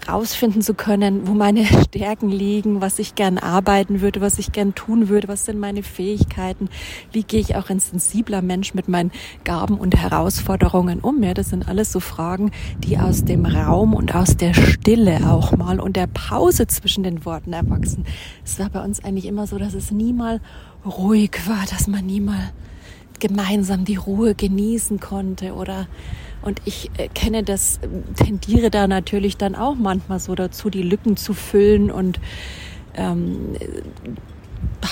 rausfinden 0.08 0.62
zu 0.62 0.74
können, 0.74 1.28
wo 1.28 1.34
meine 1.34 1.66
Stärken 1.88 2.30
liegen, 2.30 2.82
was 2.82 3.00
ich 3.00 3.16
gern 3.16 3.38
arbeiten 3.38 4.02
würde, 4.02 4.22
was 4.22 4.40
ich 4.40 4.52
gern 4.52 4.76
tun 4.76 5.10
würde, 5.10 5.28
was 5.28 5.46
sind 5.46 5.60
meine 5.60 5.84
Fähigkeiten, 5.84 6.70
wie 7.12 7.24
gehe 7.24 7.40
ich 7.40 7.56
auch 7.56 7.70
ein 7.70 7.80
sensibler 7.80 8.42
Mensch 8.42 8.74
mit 8.74 8.88
meinen 8.88 9.12
Gaben 9.44 9.78
und 9.78 9.96
Herausforderungen 9.96 11.00
um. 11.00 11.22
Ja, 11.24 11.34
das 11.34 11.50
sind 11.50 11.68
alles 11.68 11.92
so 11.92 12.00
Fragen, 12.00 12.52
die 12.80 12.98
aus 12.98 13.26
dem 13.26 13.46
Raum 13.46 13.94
und 13.94 14.16
aus 14.16 14.38
der 14.38 14.54
Stille 14.54 15.30
auch 15.30 15.56
mal 15.56 15.80
und 15.80 15.96
der 15.96 16.08
Pause 16.08 16.68
zwischen 16.68 17.04
den 17.04 17.26
Worten 17.26 17.54
erwachsen. 17.54 18.06
Es 18.46 18.60
war 18.60 18.70
bei 18.70 18.84
uns 18.84 19.04
eigentlich 19.04 19.26
immer 19.26 19.48
so, 19.48 19.58
dass 19.58 19.74
es 19.74 19.92
nie 19.92 20.14
mal 20.14 20.42
ruhig 20.86 21.32
war, 21.48 21.66
dass 21.70 21.88
man 21.88 22.06
nie 22.06 22.22
mal 22.22 22.52
gemeinsam 23.20 23.86
die 23.86 23.96
Ruhe 23.96 24.36
genießen 24.36 25.00
konnte 25.00 25.54
oder 25.54 25.88
und 26.48 26.62
ich 26.64 26.90
äh, 26.98 27.10
kenne 27.10 27.44
das, 27.44 27.80
tendiere 28.16 28.72
da 28.72 28.88
natürlich 28.88 29.36
dann 29.36 29.54
auch 29.54 29.76
manchmal 29.76 30.20
so 30.20 30.34
dazu, 30.34 30.70
die 30.70 30.82
Lücken 30.82 31.18
zu 31.18 31.34
füllen 31.34 31.92
und 31.92 32.22
ähm, 32.96 33.58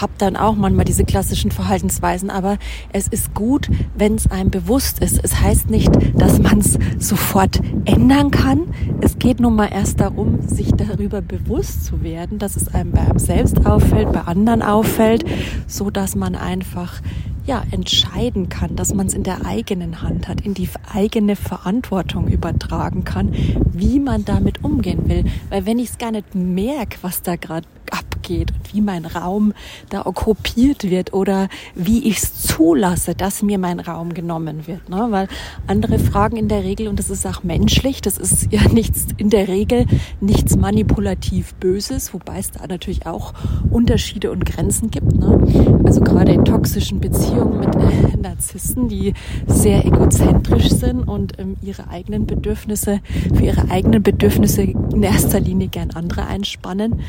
habe 0.01 0.11
dann 0.17 0.35
auch 0.35 0.55
manchmal 0.55 0.83
diese 0.83 1.05
klassischen 1.05 1.51
Verhaltensweisen, 1.51 2.29
aber 2.29 2.57
es 2.91 3.07
ist 3.07 3.33
gut, 3.33 3.69
wenn 3.95 4.15
es 4.15 4.29
einem 4.29 4.51
bewusst 4.51 4.99
ist. 4.99 5.17
Es 5.23 5.39
heißt 5.39 5.69
nicht, 5.69 5.89
dass 6.19 6.39
man 6.39 6.59
es 6.59 6.77
sofort 6.99 7.61
ändern 7.85 8.31
kann. 8.31 8.73
Es 8.99 9.17
geht 9.17 9.39
nun 9.39 9.55
mal 9.55 9.69
erst 9.71 10.01
darum, 10.01 10.41
sich 10.41 10.71
darüber 10.71 11.21
bewusst 11.21 11.85
zu 11.85 12.03
werden, 12.03 12.37
dass 12.37 12.57
es 12.57 12.67
einem 12.67 12.91
bei 12.91 12.99
einem 12.99 13.19
selbst 13.19 13.65
auffällt, 13.65 14.11
bei 14.11 14.21
anderen 14.21 14.61
auffällt, 14.61 15.23
so 15.67 15.89
dass 15.89 16.15
man 16.15 16.35
einfach 16.35 17.01
ja, 17.45 17.63
entscheiden 17.71 18.49
kann, 18.49 18.75
dass 18.75 18.93
man 18.93 19.07
es 19.07 19.13
in 19.13 19.23
der 19.23 19.45
eigenen 19.45 20.01
Hand 20.01 20.27
hat, 20.27 20.41
in 20.41 20.53
die 20.53 20.69
eigene 20.91 21.35
Verantwortung 21.35 22.27
übertragen 22.27 23.03
kann, 23.03 23.33
wie 23.71 23.99
man 23.99 24.25
damit 24.25 24.63
umgehen 24.63 25.07
will. 25.07 25.25
Weil 25.49 25.65
wenn 25.65 25.79
ich 25.79 25.91
es 25.91 25.97
gar 25.97 26.11
nicht 26.11 26.33
merke, 26.33 26.97
was 27.01 27.21
da 27.21 27.35
gerade 27.35 27.67
abgeht 27.91 28.51
und 28.51 28.73
wie 28.73 28.81
mein 28.81 29.05
Raum 29.05 29.53
da 29.89 30.05
okkupiert 30.05 30.89
wird 30.89 31.13
oder 31.13 31.47
wie 31.75 32.07
ich 32.07 32.17
es 32.17 32.43
zulasse, 32.43 33.15
dass 33.15 33.41
mir 33.41 33.57
mein 33.57 33.79
Raum 33.79 34.13
genommen 34.13 34.67
wird. 34.67 34.89
Ne? 34.89 35.07
Weil 35.09 35.27
andere 35.67 35.99
fragen 35.99 36.37
in 36.37 36.47
der 36.47 36.63
Regel, 36.63 36.87
und 36.87 36.99
das 36.99 37.09
ist 37.09 37.25
auch 37.25 37.43
menschlich, 37.43 38.01
das 38.01 38.17
ist 38.17 38.51
ja 38.51 38.67
nichts 38.71 39.07
in 39.17 39.29
der 39.29 39.47
Regel 39.47 39.85
nichts 40.21 40.57
manipulativ 40.57 41.53
Böses, 41.55 42.13
wobei 42.13 42.39
es 42.39 42.51
da 42.51 42.65
natürlich 42.67 43.05
auch 43.05 43.33
Unterschiede 43.69 44.31
und 44.31 44.45
Grenzen 44.45 44.91
gibt. 44.91 45.13
Ne? 45.15 45.81
Also 45.85 46.01
gerade 46.01 46.31
in 46.31 46.45
toxischen 46.45 46.99
Beziehungen 46.99 47.59
mit 47.59 48.21
Narzissten, 48.21 48.89
die 48.89 49.13
sehr 49.47 49.85
egozentrisch 49.85 50.69
sind 50.69 51.03
und 51.03 51.39
ähm, 51.39 51.57
ihre 51.61 51.89
eigenen 51.89 52.25
Bedürfnisse, 52.25 52.99
für 53.33 53.43
ihre 53.43 53.69
eigenen 53.69 54.03
Bedürfnisse 54.03 54.63
in 54.63 55.03
erster 55.03 55.39
Linie 55.39 55.67
gern 55.67 55.91
andere 55.91 56.25
einspannen. 56.25 57.01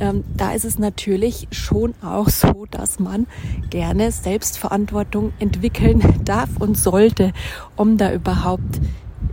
Ähm, 0.00 0.23
da 0.36 0.52
ist 0.52 0.64
es 0.64 0.78
natürlich 0.78 1.48
schon 1.52 1.94
auch 2.02 2.28
so, 2.28 2.66
dass 2.70 2.98
man 2.98 3.26
gerne 3.70 4.10
Selbstverantwortung 4.10 5.32
entwickeln 5.38 6.02
darf 6.24 6.50
und 6.58 6.76
sollte, 6.76 7.32
um 7.76 7.96
da 7.96 8.12
überhaupt 8.12 8.80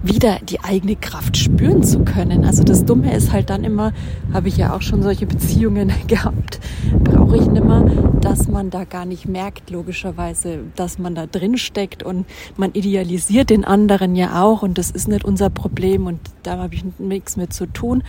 wieder 0.03 0.39
die 0.41 0.59
eigene 0.61 0.95
Kraft 0.95 1.37
spüren 1.37 1.83
zu 1.83 1.99
können. 1.99 2.43
Also 2.43 2.63
das 2.63 2.85
Dumme 2.85 3.15
ist 3.15 3.31
halt 3.31 3.49
dann 3.49 3.63
immer, 3.63 3.93
habe 4.33 4.47
ich 4.47 4.57
ja 4.57 4.75
auch 4.75 4.81
schon 4.81 5.03
solche 5.03 5.27
Beziehungen 5.27 5.91
gehabt, 6.07 6.59
brauche 7.03 7.37
ich 7.37 7.45
nimmer, 7.45 7.85
dass 8.19 8.47
man 8.47 8.69
da 8.69 8.83
gar 8.83 9.05
nicht 9.05 9.27
merkt, 9.27 9.69
logischerweise, 9.69 10.59
dass 10.75 10.97
man 10.97 11.13
da 11.15 11.27
drin 11.27 11.57
steckt 11.57 12.03
und 12.03 12.25
man 12.57 12.71
idealisiert 12.73 13.49
den 13.49 13.63
anderen 13.63 14.15
ja 14.15 14.41
auch 14.43 14.63
und 14.63 14.77
das 14.77 14.91
ist 14.91 15.07
nicht 15.07 15.23
unser 15.23 15.49
Problem 15.49 16.07
und 16.07 16.19
da 16.43 16.57
habe 16.57 16.73
ich 16.73 16.83
nichts 16.97 17.37
mit 17.37 17.53
zu 17.53 17.67
tun. 17.67 18.03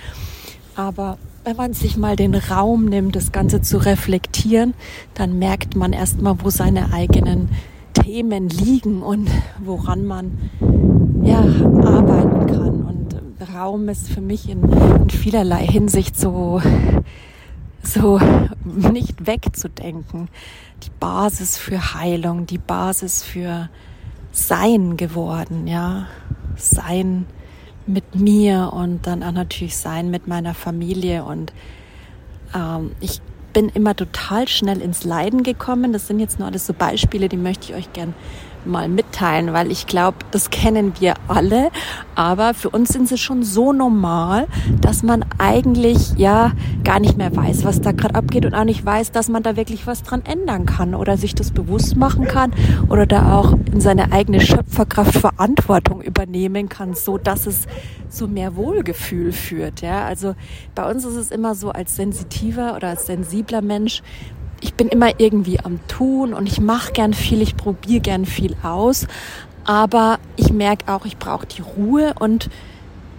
Aber 0.74 1.18
wenn 1.44 1.56
man 1.56 1.72
sich 1.72 1.96
mal 1.96 2.16
den 2.16 2.34
Raum 2.34 2.86
nimmt, 2.86 3.16
das 3.16 3.32
Ganze 3.32 3.60
zu 3.60 3.78
reflektieren, 3.78 4.74
dann 5.14 5.38
merkt 5.38 5.76
man 5.76 5.92
erstmal, 5.92 6.36
wo 6.42 6.50
seine 6.50 6.92
eigenen 6.92 7.48
Themen 7.94 8.48
liegen 8.48 9.02
und 9.02 9.28
woran 9.58 10.04
man 10.04 10.38
ja, 11.22 11.40
arbeiten 11.40 12.46
kann. 12.46 12.82
Und 12.82 13.16
Raum 13.54 13.88
ist 13.88 14.08
für 14.08 14.20
mich 14.20 14.48
in, 14.48 14.62
in 14.62 15.10
vielerlei 15.10 15.66
Hinsicht 15.66 16.18
so, 16.18 16.62
so 17.82 18.20
nicht 18.64 19.26
wegzudenken. 19.26 20.28
Die 20.84 20.90
Basis 20.98 21.58
für 21.58 21.94
Heilung, 21.94 22.46
die 22.46 22.58
Basis 22.58 23.22
für 23.22 23.68
Sein 24.32 24.96
geworden, 24.96 25.66
ja. 25.66 26.06
Sein 26.56 27.26
mit 27.86 28.14
mir 28.14 28.72
und 28.72 29.06
dann 29.06 29.22
auch 29.22 29.32
natürlich 29.32 29.76
sein 29.76 30.10
mit 30.10 30.26
meiner 30.26 30.54
Familie. 30.54 31.24
Und 31.24 31.52
ähm, 32.54 32.92
ich 33.00 33.20
bin 33.52 33.68
immer 33.68 33.94
total 33.94 34.48
schnell 34.48 34.80
ins 34.80 35.04
Leiden 35.04 35.42
gekommen. 35.42 35.92
Das 35.92 36.06
sind 36.06 36.20
jetzt 36.20 36.38
nur 36.38 36.48
alles 36.48 36.66
so 36.66 36.74
Beispiele, 36.74 37.28
die 37.28 37.36
möchte 37.36 37.72
ich 37.72 37.78
euch 37.78 37.92
gern 37.92 38.14
mal 38.66 38.88
mitteilen, 38.88 39.52
weil 39.52 39.70
ich 39.70 39.86
glaube, 39.86 40.18
das 40.30 40.50
kennen 40.50 40.92
wir 41.00 41.14
alle, 41.28 41.70
aber 42.14 42.54
für 42.54 42.70
uns 42.70 42.90
sind 42.90 43.08
sie 43.08 43.18
schon 43.18 43.42
so 43.42 43.72
normal, 43.72 44.46
dass 44.80 45.02
man 45.02 45.24
eigentlich 45.38 46.14
ja 46.16 46.52
gar 46.84 47.00
nicht 47.00 47.16
mehr 47.16 47.34
weiß, 47.34 47.64
was 47.64 47.80
da 47.80 47.92
gerade 47.92 48.14
abgeht 48.14 48.44
und 48.44 48.54
auch 48.54 48.64
nicht 48.64 48.84
weiß, 48.84 49.12
dass 49.12 49.28
man 49.28 49.42
da 49.42 49.56
wirklich 49.56 49.86
was 49.86 50.02
dran 50.02 50.22
ändern 50.24 50.66
kann 50.66 50.94
oder 50.94 51.16
sich 51.16 51.34
das 51.34 51.50
bewusst 51.50 51.96
machen 51.96 52.26
kann 52.26 52.52
oder 52.88 53.06
da 53.06 53.36
auch 53.36 53.54
in 53.72 53.80
seine 53.80 54.12
eigene 54.12 54.40
Schöpferkraft 54.40 55.18
Verantwortung 55.18 56.02
übernehmen 56.02 56.68
kann, 56.68 56.94
so 56.94 57.18
dass 57.18 57.46
es 57.46 57.66
zu 58.08 58.28
mehr 58.28 58.56
Wohlgefühl 58.56 59.32
führt. 59.32 59.80
Ja, 59.80 60.04
also 60.04 60.34
bei 60.74 60.88
uns 60.90 61.04
ist 61.04 61.16
es 61.16 61.30
immer 61.30 61.54
so 61.54 61.70
als 61.70 61.96
sensitiver 61.96 62.76
oder 62.76 62.88
als 62.88 63.06
sensibler 63.06 63.62
Mensch 63.62 64.02
ich 64.62 64.74
bin 64.74 64.88
immer 64.88 65.20
irgendwie 65.20 65.60
am 65.60 65.80
Tun 65.88 66.32
und 66.32 66.46
ich 66.46 66.60
mache 66.60 66.92
gern 66.92 67.12
viel, 67.12 67.42
ich 67.42 67.56
probiere 67.56 68.00
gern 68.00 68.24
viel 68.24 68.56
aus, 68.62 69.06
aber 69.64 70.18
ich 70.36 70.52
merke 70.52 70.92
auch, 70.92 71.04
ich 71.04 71.18
brauche 71.18 71.46
die 71.46 71.62
Ruhe 71.62 72.14
und 72.18 72.48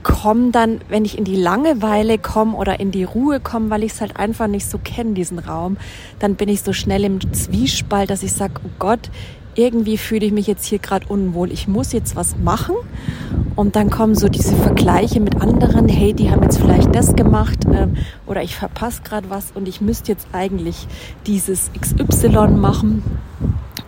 komme 0.03 0.51
dann, 0.51 0.81
wenn 0.89 1.05
ich 1.05 1.17
in 1.17 1.23
die 1.23 1.35
Langeweile 1.35 2.17
komme 2.17 2.55
oder 2.57 2.79
in 2.79 2.91
die 2.91 3.03
Ruhe 3.03 3.39
komme, 3.39 3.69
weil 3.69 3.83
ich 3.83 3.93
es 3.93 4.01
halt 4.01 4.17
einfach 4.17 4.47
nicht 4.47 4.69
so 4.69 4.77
kenne, 4.77 5.13
diesen 5.13 5.39
Raum, 5.39 5.77
dann 6.19 6.35
bin 6.35 6.49
ich 6.49 6.61
so 6.61 6.73
schnell 6.73 7.03
im 7.03 7.33
Zwiespalt, 7.33 8.09
dass 8.09 8.23
ich 8.23 8.33
sage, 8.33 8.55
oh 8.65 8.69
Gott, 8.79 9.09
irgendwie 9.55 9.97
fühle 9.97 10.25
ich 10.25 10.31
mich 10.31 10.47
jetzt 10.47 10.65
hier 10.65 10.79
gerade 10.79 11.07
unwohl. 11.07 11.51
Ich 11.51 11.67
muss 11.67 11.91
jetzt 11.91 12.15
was 12.15 12.37
machen. 12.37 12.75
Und 13.55 13.75
dann 13.75 13.89
kommen 13.89 14.15
so 14.15 14.29
diese 14.29 14.55
Vergleiche 14.55 15.19
mit 15.19 15.39
anderen, 15.41 15.87
hey, 15.87 16.13
die 16.13 16.31
haben 16.31 16.41
jetzt 16.41 16.59
vielleicht 16.59 16.95
das 16.95 17.15
gemacht 17.15 17.65
äh, 17.65 17.87
oder 18.25 18.41
ich 18.41 18.55
verpasse 18.55 19.03
gerade 19.03 19.29
was 19.29 19.51
und 19.51 19.67
ich 19.67 19.79
müsste 19.79 20.11
jetzt 20.11 20.27
eigentlich 20.33 20.87
dieses 21.27 21.69
XY 21.79 22.47
machen. 22.47 23.03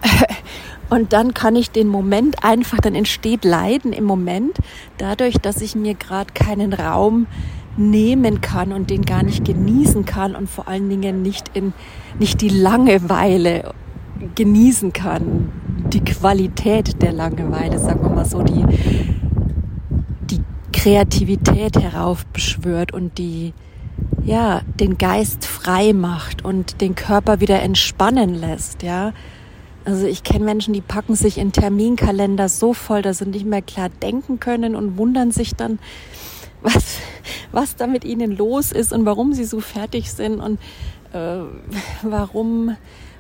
Und 0.88 1.14
dann 1.14 1.34
kann 1.34 1.56
ich 1.56 1.72
den 1.72 1.88
Moment 1.88 2.44
einfach, 2.44 2.80
dann 2.80 2.94
entsteht 2.94 3.44
Leiden 3.44 3.92
im 3.92 4.04
Moment 4.04 4.60
dadurch, 5.00 5.38
dass 5.40 5.62
ich 5.62 5.76
mir 5.76 5.96
gerade 5.96 6.32
keinen 6.32 6.74
Raum 6.74 7.26
nehmen 7.76 8.40
kann 8.40 8.72
und 8.72 8.92
den 8.92 9.04
gar 9.04 9.24
nicht 9.24 9.44
genießen 9.44 10.06
kann 10.06 10.36
und 10.36 10.48
vor 10.48 10.68
allen 10.68 10.88
Dingen 10.88 11.24
nicht 11.24 11.50
in, 11.56 11.74
nicht 12.20 12.42
die 12.42 12.50
Langeweile 12.50 13.74
genießen 14.36 14.94
kann. 14.94 15.52
Die 15.94 16.04
Qualität 16.04 17.02
der 17.02 17.12
Langeweile, 17.12 17.80
sagen 17.80 18.02
wir 18.02 18.10
mal 18.10 18.26
so, 18.26 18.42
die, 18.42 18.66
die 20.30 20.42
Kreativität 20.74 21.80
heraufbeschwört 21.80 22.94
und 22.94 23.18
die, 23.18 23.54
ja, 24.24 24.62
den 24.80 24.98
Geist 24.98 25.46
frei 25.46 25.94
macht 25.94 26.44
und 26.44 26.82
den 26.82 26.96
Körper 26.96 27.40
wieder 27.40 27.62
entspannen 27.62 28.34
lässt, 28.34 28.84
ja. 28.84 29.14
Also 29.86 30.08
ich 30.08 30.24
kenne 30.24 30.46
Menschen, 30.46 30.74
die 30.74 30.82
packen 30.82 31.14
sich 31.14 31.38
in 31.38 31.52
Terminkalender 31.52 32.50
so 32.50 32.74
voll, 32.74 33.04
dass 33.04 33.20
sie 33.20 33.28
nicht 33.28 33.46
mehr 33.46 33.62
klar 33.62 33.90
denken 33.90 34.40
können 34.40 34.76
und 34.76 34.98
wundern 34.98 35.30
sich 35.30 35.56
dann, 35.56 35.78
was, 36.64 36.98
was 37.52 37.76
da 37.76 37.86
mit 37.86 38.04
ihnen 38.04 38.36
los 38.36 38.72
ist 38.72 38.92
und 38.92 39.06
warum 39.06 39.34
sie 39.34 39.46
so 39.46 39.60
fertig 39.60 40.12
sind 40.12 40.40
und 40.40 40.60
äh, 41.14 41.42
warum 42.02 42.76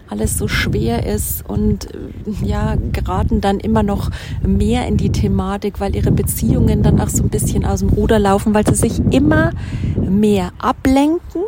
alles 0.09 0.37
so 0.37 0.47
schwer 0.47 1.05
ist 1.05 1.47
und 1.47 1.93
äh, 1.93 2.45
ja, 2.45 2.75
geraten 2.91 3.41
dann 3.41 3.59
immer 3.59 3.83
noch 3.83 4.11
mehr 4.45 4.87
in 4.87 4.97
die 4.97 5.11
Thematik, 5.11 5.79
weil 5.79 5.95
ihre 5.95 6.11
Beziehungen 6.11 6.83
dann 6.83 6.99
auch 6.99 7.09
so 7.09 7.23
ein 7.23 7.29
bisschen 7.29 7.65
aus 7.65 7.79
dem 7.79 7.89
Ruder 7.89 8.19
laufen, 8.19 8.53
weil 8.53 8.65
sie 8.65 8.75
sich 8.75 8.99
immer 9.11 9.51
mehr 9.95 10.51
ablenken, 10.59 11.43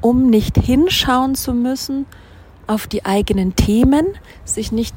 um 0.00 0.30
nicht 0.30 0.58
hinschauen 0.58 1.34
zu 1.34 1.52
müssen, 1.52 2.06
auf 2.66 2.86
die 2.86 3.04
eigenen 3.04 3.54
Themen, 3.54 4.06
sich 4.44 4.72
nicht 4.72 4.94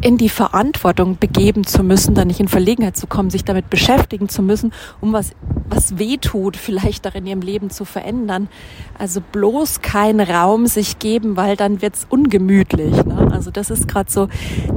in 0.00 0.16
die 0.16 0.28
Verantwortung 0.28 1.18
begeben 1.18 1.66
zu 1.66 1.82
müssen, 1.82 2.14
dann 2.14 2.28
nicht 2.28 2.40
in 2.40 2.48
Verlegenheit 2.48 2.96
zu 2.96 3.06
kommen, 3.06 3.30
sich 3.30 3.44
damit 3.44 3.68
beschäftigen 3.68 4.28
zu 4.28 4.42
müssen, 4.42 4.72
um 5.00 5.12
was, 5.12 5.32
was 5.68 5.98
weh 5.98 6.18
tut, 6.18 6.56
vielleicht 6.56 7.04
darin 7.04 7.26
ihrem 7.26 7.40
Leben 7.40 7.70
zu 7.70 7.84
verändern. 7.84 8.48
Also 8.96 9.20
bloß 9.20 9.80
keinen 9.80 10.20
Raum 10.20 10.66
sich 10.66 10.98
geben, 10.98 11.36
weil 11.36 11.56
dann 11.56 11.82
wird's 11.82 12.06
ungemütlich. 12.08 13.04
Ne? 13.04 13.28
Also 13.32 13.50
das 13.50 13.70
ist 13.70 13.88
gerade 13.88 14.10
so 14.10 14.28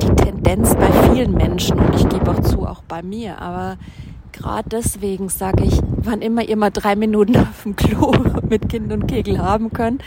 die 0.01 0.15
Tendenz 0.15 0.75
bei 0.75 0.91
vielen 1.09 1.33
Menschen 1.33 1.77
und 1.77 1.95
ich 1.95 2.09
gebe 2.09 2.31
auch 2.31 2.41
zu, 2.41 2.65
auch 2.65 2.81
bei 2.83 3.03
mir. 3.03 3.39
Aber 3.39 3.77
gerade 4.31 4.69
deswegen 4.69 5.29
sage 5.29 5.63
ich, 5.63 5.79
wann 5.97 6.21
immer 6.21 6.43
ihr 6.43 6.57
mal 6.57 6.71
drei 6.71 6.95
Minuten 6.95 7.37
auf 7.37 7.63
dem 7.63 7.75
Klo 7.75 8.13
mit 8.49 8.69
Kind 8.69 8.91
und 8.91 9.07
Kegel 9.07 9.39
haben 9.39 9.71
könnt 9.71 10.03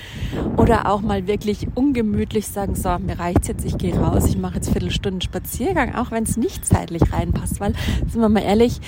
oder 0.56 0.90
auch 0.90 1.00
mal 1.00 1.26
wirklich 1.26 1.68
ungemütlich 1.74 2.48
sagen, 2.48 2.74
so, 2.74 2.98
mir 2.98 3.18
reicht's 3.18 3.48
jetzt, 3.48 3.64
ich 3.64 3.78
gehe 3.78 3.96
raus, 3.96 4.26
ich 4.26 4.38
mache 4.38 4.56
jetzt 4.56 4.70
Viertelstunden 4.70 5.20
Spaziergang, 5.20 5.94
auch 5.94 6.10
wenn 6.10 6.24
es 6.24 6.36
nicht 6.36 6.66
zeitlich 6.66 7.12
reinpasst, 7.12 7.60
weil, 7.60 7.74
sind 8.08 8.20
wir 8.20 8.28
mal 8.28 8.42
ehrlich, 8.42 8.80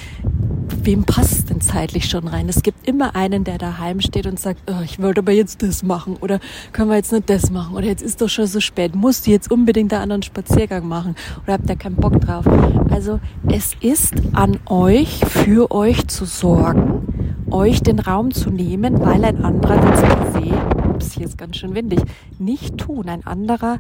wem 0.83 1.05
passt 1.05 1.51
denn 1.51 1.61
zeitlich 1.61 2.09
schon 2.09 2.29
rein? 2.29 2.49
Es 2.49 2.63
gibt 2.63 2.89
immer 2.89 3.15
einen, 3.17 3.45
der 3.45 3.59
daheim 3.59 4.01
steht 4.01 4.27
und 4.27 4.39
sagt, 4.39 4.61
oh, 4.71 4.83
ich 4.85 5.01
wollte 5.01 5.21
aber 5.21 5.33
jetzt 5.33 5.63
das 5.63 5.83
machen 5.83 6.17
oder 6.21 6.41
können 6.73 6.91
wir 6.91 6.97
jetzt 6.97 7.13
nicht 7.13 7.29
das 7.29 7.51
machen 7.51 7.75
oder 7.75 7.87
jetzt 7.87 8.03
ist 8.03 8.21
doch 8.21 8.29
schon 8.29 8.47
so 8.47 8.61
spät, 8.61 8.95
musst 8.95 9.27
du 9.27 9.31
jetzt 9.31 9.51
unbedingt 9.51 9.93
einen 9.93 10.03
anderen 10.03 10.23
Spaziergang 10.23 10.87
machen 10.87 11.15
oder 11.45 11.55
habt 11.55 11.69
ihr 11.69 11.77
keinen 11.77 11.97
Bock 11.97 12.21
drauf? 12.21 12.47
Also 12.91 13.21
es 13.49 13.75
ist 13.81 14.15
an 14.33 14.59
euch, 14.67 15.21
für 15.27 15.71
euch 15.71 16.07
zu 16.09 16.25
sorgen, 16.25 17.07
euch 17.51 17.83
den 17.83 17.99
Raum 17.99 18.33
zu 18.33 18.51
nehmen, 18.51 19.01
weil 19.01 19.25
ein 19.25 19.45
anderer 19.45 19.77
es 19.93 20.01
per 20.01 20.33
se, 20.33 20.89
ups, 20.89 21.13
hier 21.13 21.27
ist 21.27 21.39
ganz 21.39 21.57
schön 21.57 21.75
windig, 21.75 22.01
nicht 22.39 22.79
tun. 22.79 23.09
Ein 23.09 23.27
anderer 23.27 23.79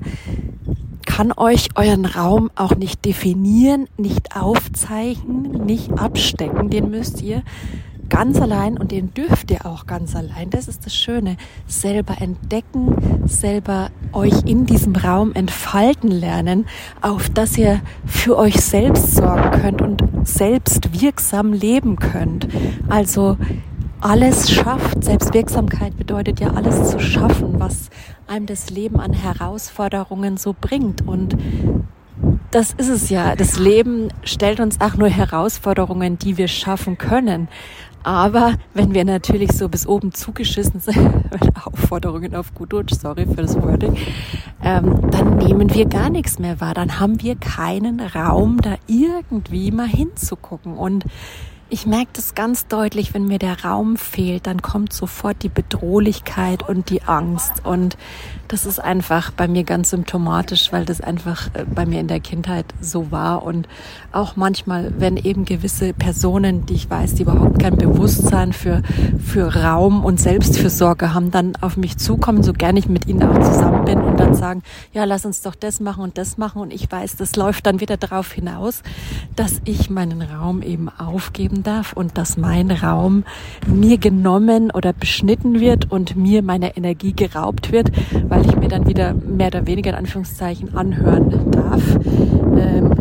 kann 1.17 1.33
euch 1.33 1.69
euren 1.77 2.05
Raum 2.05 2.51
auch 2.57 2.77
nicht 2.77 3.07
definieren, 3.07 3.89
nicht 3.97 4.37
aufzeichnen, 4.37 5.65
nicht 5.65 5.99
abstecken. 5.99 6.69
Den 6.69 6.91
müsst 6.91 7.23
ihr 7.23 7.43
ganz 8.11 8.39
allein 8.39 8.77
und 8.77 8.93
den 8.93 9.15
dürft 9.15 9.51
ihr 9.51 9.65
auch 9.65 9.87
ganz 9.87 10.15
allein. 10.15 10.51
Das 10.51 10.69
ist 10.69 10.85
das 10.85 10.95
Schöne. 10.95 11.39
Selber 11.67 12.21
entdecken, 12.21 13.25
selber 13.25 13.89
euch 14.13 14.43
in 14.45 14.67
diesem 14.67 14.95
Raum 14.95 15.33
entfalten 15.33 16.11
lernen, 16.11 16.67
auf 17.01 17.31
dass 17.31 17.57
ihr 17.57 17.81
für 18.05 18.37
euch 18.37 18.61
selbst 18.61 19.17
sorgen 19.17 19.63
könnt 19.63 19.81
und 19.81 20.05
selbst 20.25 21.01
wirksam 21.01 21.55
leben 21.55 21.97
könnt. 21.97 22.47
Also 22.91 23.39
alles 24.01 24.51
schafft. 24.51 25.03
Selbstwirksamkeit 25.03 25.97
bedeutet 25.97 26.41
ja 26.41 26.51
alles 26.51 26.91
zu 26.91 26.99
schaffen, 26.99 27.59
was 27.59 27.91
einem 28.27 28.47
das 28.47 28.71
Leben 28.71 29.01
an 29.01 29.13
Herausforderungen 29.13 30.37
so 30.37 30.55
bringt. 30.59 31.07
Und 31.07 31.37
das 32.51 32.73
ist 32.73 32.89
es 32.89 33.11
ja. 33.11 33.37
Das 33.37 33.59
Leben 33.59 34.09
stellt 34.23 34.61
uns 34.61 34.81
auch 34.81 34.97
nur 34.97 35.09
Herausforderungen, 35.09 36.19
die 36.19 36.37
wir 36.37 36.49
schaffen 36.49 36.99
können. 36.99 37.49
Aber 38.03 38.55
wenn 38.73 38.95
wir 38.95 39.05
natürlich 39.05 39.51
so 39.51 39.69
bis 39.69 39.85
oben 39.85 40.13
zugeschissen 40.13 40.79
sind, 40.79 40.97
Aufforderungen 41.65 42.37
auf 42.37 42.55
gut 42.55 42.73
Deutsch, 42.73 42.95
sorry 42.95 43.27
für 43.27 43.43
das 43.43 43.61
Wording, 43.61 43.97
ähm, 44.63 45.11
dann 45.11 45.39
nehmen 45.39 45.75
wir 45.75 45.87
gar 45.87 46.09
nichts 46.09 46.39
mehr 46.39 46.61
wahr. 46.61 46.73
Dann 46.73 47.01
haben 47.01 47.21
wir 47.21 47.35
keinen 47.35 47.99
Raum, 47.99 48.61
da 48.61 48.77
irgendwie 48.87 49.73
mal 49.73 49.89
hinzugucken. 49.89 50.75
Und 50.75 51.05
ich 51.69 51.87
merke 51.87 52.11
das 52.13 52.35
ganz 52.35 52.69
deutlich, 52.69 53.13
wenn 53.13 53.27
mir 53.27 53.39
der 53.39 53.65
Raum 53.65 53.97
fehlt, 53.97 54.47
dann 54.47 54.63
kommt 54.63 54.93
sofort 54.93 55.43
die 55.43 55.49
Bedrohlichkeit 55.49 56.69
und 56.69 56.91
die 56.91 57.03
Angst. 57.03 57.65
Und 57.65 57.97
das 58.49 58.67
ist 58.67 58.79
einfach 58.79 59.31
bei 59.31 59.49
mir 59.49 59.65
ganz 59.65 59.91
symptomatisch, 59.91 60.73
weil 60.73 60.85
das 60.85 61.01
einfach 61.01 61.49
äh, 61.55 61.65
bei 61.65 61.87
mir 61.87 62.01
in 62.01 62.09
der 62.09 62.21
Kindheit 62.21 62.67
so 62.81 63.11
war. 63.11 63.43
Und 63.43 63.69
auch 64.13 64.37
manchmal, 64.37 64.93
wenn 64.99 65.17
eben 65.17 65.45
gewisse 65.45 65.93
Personen, 65.93 66.67
die 66.67 66.75
ich 66.75 66.89
weiß, 66.89 67.15
die 67.15 67.23
überhaupt 67.23 67.59
kein 67.59 67.77
Bewusstsein 67.77 68.53
für, 68.53 68.83
für 69.25 69.55
Raum 69.55 70.05
und 70.05 70.21
Selbstfürsorge 70.21 71.15
haben, 71.15 71.31
dann 71.31 71.55
auf 71.61 71.77
mich 71.77 71.99
zukommen, 71.99 72.43
so 72.43 72.53
gerne 72.53 72.79
ich 72.79 72.89
mit 72.89 73.07
ihnen 73.07 73.23
auch 73.23 73.41
zusammen 73.43 73.85
bin 73.85 74.01
und 74.01 74.19
dann 74.21 74.35
sagen, 74.35 74.63
ja, 74.93 75.05
lass 75.05 75.27
uns 75.27 75.43
doch 75.43 75.55
das 75.55 75.81
machen 75.81 76.03
und 76.03 76.19
das 76.19 76.39
machen. 76.39 76.63
Und 76.63 76.73
ich 76.73 76.91
weiß, 76.91 77.17
das 77.17 77.37
läuft 77.37 77.67
dann 77.67 77.81
wieder 77.81 77.97
darauf 77.97 78.33
hinaus, 78.33 78.83
dass 79.35 79.61
ich 79.65 79.91
meinen 79.91 80.23
Raum 80.23 80.63
eben 80.63 80.89
aufgeben 80.89 81.63
darf 81.63 81.93
und 81.93 82.17
dass 82.17 82.37
mein 82.37 82.71
Raum 82.71 83.25
mir 83.67 83.99
genommen 83.99 84.71
oder 84.71 84.93
beschnitten 84.93 85.61
wird 85.61 85.91
und 85.91 86.17
mir 86.17 86.43
meine 86.43 86.77
Energie 86.77 87.13
geraubt 87.13 87.73
wird, 87.73 87.91
weil 88.29 88.36
ich 88.45 88.57
mir 88.57 88.69
dann 88.69 88.87
wieder 88.87 89.15
mehr 89.15 89.49
oder 89.49 89.67
weniger 89.67 89.91
in 89.91 89.97
Anführungszeichen 89.97 90.77
anhören 90.77 91.51
darf. 91.51 91.83
Ähm, 92.57 92.93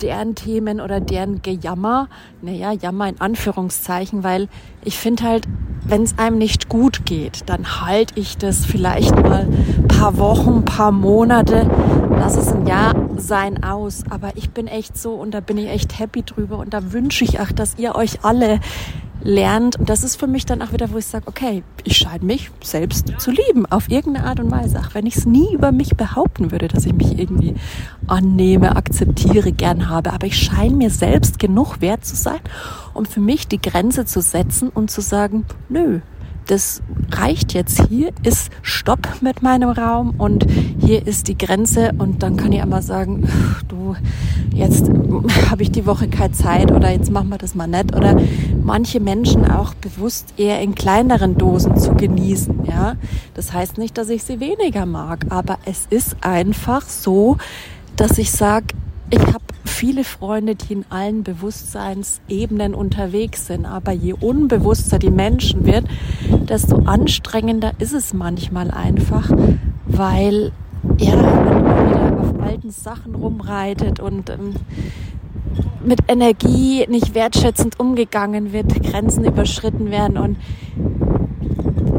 deren 0.00 0.34
Themen 0.34 0.80
oder 0.80 1.00
deren 1.00 1.42
Gejammer, 1.42 2.08
naja, 2.42 2.72
Jammer 2.72 3.08
in 3.08 3.20
Anführungszeichen, 3.20 4.24
weil 4.24 4.48
ich 4.84 4.98
finde 4.98 5.24
halt, 5.24 5.46
wenn 5.84 6.02
es 6.02 6.18
einem 6.18 6.38
nicht 6.38 6.68
gut 6.68 7.04
geht, 7.06 7.42
dann 7.46 7.80
halte 7.80 8.18
ich 8.18 8.38
das 8.38 8.64
vielleicht 8.64 9.14
mal 9.16 9.46
paar 9.88 10.18
Wochen, 10.18 10.64
paar 10.64 10.92
Monate, 10.92 11.68
lass 12.10 12.36
es 12.36 12.48
ein 12.48 12.66
Jahr 12.66 12.94
sein 13.16 13.62
aus. 13.62 14.04
Aber 14.10 14.32
ich 14.36 14.50
bin 14.50 14.66
echt 14.66 14.96
so 14.96 15.14
und 15.14 15.32
da 15.32 15.40
bin 15.40 15.58
ich 15.58 15.68
echt 15.68 15.98
happy 15.98 16.22
drüber 16.22 16.58
und 16.58 16.72
da 16.72 16.92
wünsche 16.92 17.24
ich 17.24 17.40
auch, 17.40 17.52
dass 17.52 17.78
ihr 17.78 17.94
euch 17.94 18.24
alle 18.24 18.60
lernt. 19.22 19.76
Und 19.76 19.88
das 19.88 20.04
ist 20.04 20.16
für 20.16 20.26
mich 20.26 20.46
dann 20.46 20.62
auch 20.62 20.72
wieder, 20.72 20.90
wo 20.90 20.98
ich 20.98 21.06
sage, 21.06 21.26
okay, 21.26 21.62
ich 21.84 21.96
scheine 21.96 22.24
mich 22.24 22.50
selbst 22.62 23.12
zu 23.18 23.30
lieben, 23.30 23.66
auf 23.66 23.90
irgendeine 23.90 24.26
Art 24.26 24.40
und 24.40 24.50
Weise. 24.50 24.78
Auch 24.78 24.94
wenn 24.94 25.06
ich 25.06 25.16
es 25.16 25.26
nie 25.26 25.54
über 25.54 25.72
mich 25.72 25.96
behaupten 25.96 26.52
würde, 26.52 26.68
dass 26.68 26.86
ich 26.86 26.92
mich 26.92 27.18
irgendwie 27.18 27.54
annehme, 28.06 28.76
akzeptiere, 28.76 29.52
gern 29.52 29.88
habe. 29.88 30.12
Aber 30.12 30.26
ich 30.26 30.36
scheine 30.36 30.76
mir 30.76 30.90
selbst 30.90 31.38
genug 31.38 31.80
wert 31.80 32.04
zu 32.04 32.16
sein, 32.16 32.40
um 32.94 33.06
für 33.06 33.20
mich 33.20 33.48
die 33.48 33.60
Grenze 33.60 34.04
zu 34.04 34.20
setzen 34.20 34.68
und 34.68 34.90
zu 34.90 35.00
sagen, 35.00 35.44
nö, 35.68 36.00
das 36.50 36.82
reicht 37.12 37.54
jetzt. 37.54 37.86
Hier 37.88 38.10
ist 38.24 38.50
Stopp 38.62 39.08
mit 39.20 39.40
meinem 39.40 39.70
Raum 39.70 40.14
und 40.18 40.46
hier 40.80 41.06
ist 41.06 41.28
die 41.28 41.38
Grenze 41.38 41.92
und 41.96 42.24
dann 42.24 42.36
kann 42.36 42.52
ich 42.52 42.60
einmal 42.60 42.82
sagen, 42.82 43.28
du, 43.68 43.94
jetzt 44.52 44.88
habe 45.50 45.62
ich 45.62 45.70
die 45.70 45.86
Woche 45.86 46.08
keine 46.08 46.32
Zeit 46.32 46.72
oder 46.72 46.90
jetzt 46.90 47.10
machen 47.10 47.28
wir 47.28 47.38
das 47.38 47.54
mal 47.54 47.68
nett 47.68 47.94
oder 47.94 48.20
manche 48.62 48.98
Menschen 48.98 49.48
auch 49.48 49.74
bewusst 49.74 50.34
eher 50.36 50.60
in 50.60 50.74
kleineren 50.74 51.38
Dosen 51.38 51.76
zu 51.76 51.94
genießen, 51.94 52.64
ja. 52.64 52.96
Das 53.34 53.52
heißt 53.52 53.78
nicht, 53.78 53.96
dass 53.96 54.08
ich 54.08 54.24
sie 54.24 54.40
weniger 54.40 54.86
mag, 54.86 55.26
aber 55.30 55.58
es 55.64 55.86
ist 55.88 56.16
einfach 56.20 56.82
so, 56.82 57.36
dass 57.94 58.18
ich 58.18 58.32
sage, 58.32 58.66
ich 59.10 59.26
habe 59.26 59.44
viele 59.64 60.04
Freunde, 60.04 60.54
die 60.54 60.72
in 60.72 60.84
allen 60.88 61.22
Bewusstseinsebenen 61.24 62.74
unterwegs 62.74 63.46
sind. 63.46 63.66
Aber 63.66 63.92
je 63.92 64.14
unbewusster 64.14 64.98
die 64.98 65.10
Menschen 65.10 65.66
wird, 65.66 65.84
desto 66.48 66.76
anstrengender 66.84 67.72
ist 67.78 67.92
es 67.92 68.14
manchmal 68.14 68.70
einfach, 68.70 69.30
weil 69.86 70.52
ja, 70.98 71.16
man 71.16 71.46
immer 71.46 71.90
wieder 71.90 72.20
auf 72.20 72.40
alten 72.40 72.70
Sachen 72.70 73.14
rumreitet 73.14 74.00
und 74.00 74.30
ähm, 74.30 74.54
mit 75.84 76.00
Energie 76.08 76.86
nicht 76.88 77.14
wertschätzend 77.14 77.80
umgegangen 77.80 78.52
wird, 78.52 78.82
Grenzen 78.82 79.24
überschritten 79.24 79.90
werden 79.90 80.16
und 80.16 80.36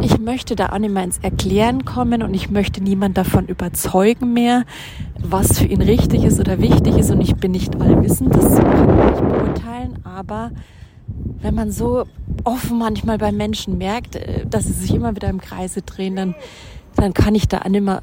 ich 0.03 0.19
möchte 0.19 0.55
da 0.55 0.69
auch 0.69 0.79
nicht 0.79 0.93
mehr 0.93 1.03
ins 1.03 1.19
Erklären 1.19 1.85
kommen 1.85 2.23
und 2.23 2.33
ich 2.33 2.49
möchte 2.49 2.81
niemand 2.81 3.17
davon 3.17 3.47
überzeugen 3.47 4.33
mehr, 4.33 4.63
was 5.23 5.59
für 5.59 5.65
ihn 5.65 5.81
richtig 5.81 6.23
ist 6.23 6.39
oder 6.39 6.59
wichtig 6.59 6.97
ist 6.97 7.11
und 7.11 7.21
ich 7.21 7.35
bin 7.35 7.51
nicht 7.51 7.79
allwissend, 7.79 8.35
das 8.35 8.55
kann 8.55 8.89
ich 8.89 9.11
nicht 9.11 9.29
beurteilen, 9.29 9.99
aber 10.03 10.51
wenn 11.41 11.55
man 11.55 11.71
so 11.71 12.05
offen 12.43 12.77
manchmal 12.77 13.17
bei 13.17 13.31
Menschen 13.31 13.77
merkt, 13.77 14.15
äh, 14.15 14.45
dass 14.45 14.65
sie 14.65 14.73
sich 14.73 14.93
immer 14.93 15.15
wieder 15.15 15.29
im 15.29 15.41
Kreise 15.41 15.81
drehen, 15.81 16.15
dann, 16.15 16.35
dann 16.95 17.13
kann 17.13 17.35
ich 17.35 17.47
da 17.47 17.67
nicht 17.67 17.83
mehr 17.83 18.01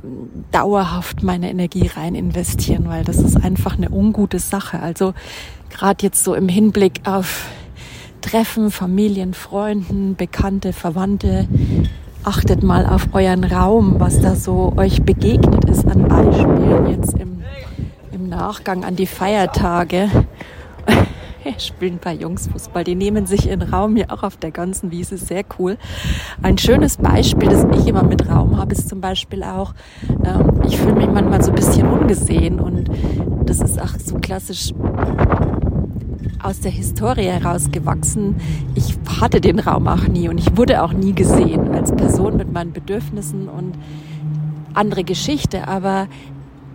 dauerhaft 0.51 1.23
meine 1.23 1.51
Energie 1.51 1.87
rein 1.87 2.15
investieren, 2.15 2.89
weil 2.89 3.05
das 3.05 3.19
ist 3.19 3.37
einfach 3.37 3.77
eine 3.77 3.91
ungute 3.91 4.39
Sache. 4.39 4.81
Also 4.81 5.15
gerade 5.71 6.03
jetzt 6.03 6.25
so 6.25 6.35
im 6.35 6.49
Hinblick 6.49 7.01
auf 7.05 7.47
Treffen, 8.21 8.71
Familien, 8.71 9.35
Freunden, 9.35 10.17
Bekannte, 10.17 10.73
Verwandte. 10.73 11.47
Achtet 12.29 12.63
mal 12.63 12.85
auf 12.85 13.09
euren 13.15 13.43
Raum, 13.43 14.01
was 14.01 14.21
da 14.21 14.37
so 14.37 14.75
euch 14.77 15.03
begegnet 15.03 15.65
ist 15.65 15.89
an 15.89 16.07
Beispielen 16.09 16.87
jetzt 16.89 17.15
im, 17.15 17.43
im 18.13 18.29
Nachgang 18.29 18.85
an 18.85 18.97
die 18.97 19.07
Feiertage. 19.07 20.11
Spielen 21.59 21.95
ein 21.95 21.99
paar 22.01 22.13
Jungs 22.13 22.47
Fußball, 22.49 22.85
die 22.85 22.97
nehmen 22.97 23.25
sich 23.25 23.49
ihren 23.49 23.63
Raum 23.63 23.97
hier 23.97 24.13
auch 24.13 24.25
auf 24.25 24.37
der 24.37 24.51
ganzen 24.51 24.91
Wiese, 24.91 25.17
sehr 25.17 25.43
cool. 25.59 25.79
Ein 26.43 26.59
schönes 26.59 26.99
Beispiel, 26.99 27.49
das 27.49 27.65
ich 27.81 27.87
immer 27.87 28.03
mit 28.03 28.29
Raum 28.29 28.59
habe, 28.59 28.75
ist 28.75 28.91
zum 28.91 29.01
Beispiel 29.01 29.43
auch, 29.43 29.73
ähm, 30.23 30.61
ich 30.67 30.77
fühle 30.77 30.97
mich 30.97 31.09
manchmal 31.09 31.43
so 31.43 31.51
ein 31.51 31.55
bisschen 31.55 31.89
ungesehen 31.89 32.61
und 32.61 32.91
das 33.47 33.61
ist 33.61 33.81
auch 33.81 33.99
so 33.99 34.17
klassisch 34.17 34.75
aus 36.49 36.61
der 36.61 36.71
Historie 36.71 37.27
herausgewachsen. 37.27 38.37
Ich 38.75 38.97
hatte 39.21 39.39
den 39.39 39.59
Raum 39.59 39.87
auch 39.87 40.09
nie 40.09 40.31
und 40.31 40.39
ich 40.39 40.57
wurde 40.57 40.83
auch 40.83 40.95
nie 40.95 41.13
gesehen 41.13 41.75
als 41.75 41.95
Person 41.95 42.39
mit 42.39 42.51
meinen 42.51 42.73
Bedürfnissen 42.73 43.51
und 43.51 43.75
andere 44.73 45.05
Geschichte. 45.05 45.69
Aber 45.69 46.09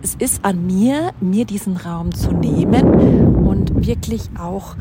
es 0.03 0.13
ist 0.13 0.45
an 0.45 0.67
mir, 0.67 1.11
mir 1.21 1.45
diesen 1.45 1.75
Raum 1.75 2.13
zu 2.13 2.33
nehmen 2.33 3.45
und 3.47 3.87
wirklich 3.87 4.29
auch 4.39 4.75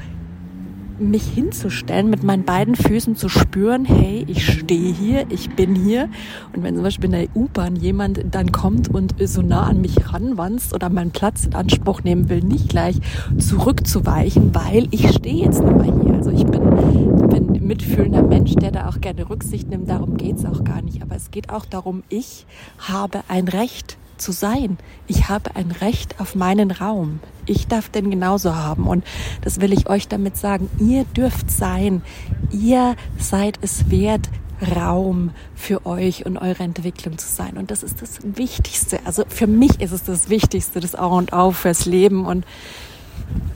mich 0.99 1.25
hinzustellen, 1.25 2.11
mit 2.11 2.23
meinen 2.23 2.45
beiden 2.45 2.77
Füßen 2.77 3.17
zu 3.17 3.29
spüren, 3.29 3.85
hey, 3.85 4.25
ich 4.29 4.47
stehe 4.47 4.93
hier, 4.93 5.27
ich 5.31 5.51
bin 5.51 5.75
hier. 5.75 6.09
Und 6.55 6.63
wenn 6.63 6.75
zum 6.75 6.85
Beispiel 6.85 7.07
in 7.07 7.13
der 7.13 7.37
U-Bahn 7.37 7.77
jemand 7.77 8.23
dann 8.31 8.53
kommt 8.53 8.89
und 8.89 9.15
so 9.25 9.43
nah 9.43 9.65
an 9.65 9.81
mich 9.81 10.13
ranwanzt 10.13 10.75
oder 10.75 10.89
meinen 10.89 11.11
Platz 11.11 11.47
in 11.47 11.55
Anspruch 11.55 12.03
nehmen 12.03 12.29
will, 12.29 12.41
nicht 12.41 12.69
gleich 12.69 12.97
zurückzuweichen, 13.39 14.55
weil 14.55 14.89
ich 14.91 15.09
stehe 15.11 15.45
jetzt 15.45 15.63
mehr 15.63 15.85
hier. 16.03 16.15
Also 16.15 16.31
ich 16.31 16.45
bin, 16.45 17.29
bin 17.29 17.67
mitfühlender 17.67 18.23
Mensch, 18.23 18.55
der 18.55 18.71
da 18.71 18.89
auch 18.89 19.01
gerne 19.01 19.29
Rücksicht 19.29 19.69
nimmt. 19.69 19.89
Darum 19.89 20.17
geht's 20.17 20.45
auch 20.45 20.65
gar 20.65 20.83
nicht. 20.83 21.03
Aber 21.03 21.17
es 21.17 21.31
geht 21.31 21.51
auch 21.51 21.65
darum, 21.65 22.03
ich 22.09 22.47
habe 22.79 23.21
ein 23.29 23.49
Recht 23.49 23.99
zu 24.19 24.33
sein. 24.33 24.79
Ich 25.07 25.29
habe 25.29 25.57
ein 25.57 25.71
Recht 25.71 26.21
auf 26.21 26.35
meinen 26.35 26.71
Raum. 26.71 27.21
Ich 27.47 27.67
darf 27.67 27.89
den 27.89 28.11
genauso 28.11 28.55
haben. 28.55 28.87
Und 28.87 29.05
das 29.43 29.61
will 29.61 29.73
ich 29.73 29.89
euch 29.89 30.09
damit 30.09 30.37
sagen. 30.37 30.71
Ihr 30.79 31.05
dürft 31.05 31.51
sein. 31.51 32.03
Ihr 32.51 32.97
seid 33.19 33.59
es 33.63 33.91
wert, 33.91 34.29
Raum 34.77 35.31
für 35.55 35.87
euch 35.87 36.25
und 36.25 36.39
eure 36.39 36.63
Entwicklung 36.63 37.19
zu 37.19 37.27
sein. 37.27 37.57
Und 37.57 37.71
das 37.71 37.83
ist 37.83 38.01
das 38.01 38.21
Wichtigste. 38.23 39.01
Also 39.05 39.25
für 39.29 39.47
mich 39.47 39.81
ist 39.81 39.93
es 39.93 40.05
das 40.05 40.29
Wichtigste, 40.29 40.81
das 40.81 40.95
Auf 40.95 41.13
und 41.13 41.33
Auf 41.33 41.57
fürs 41.57 41.85
Leben. 41.85 42.27
Und 42.27 42.45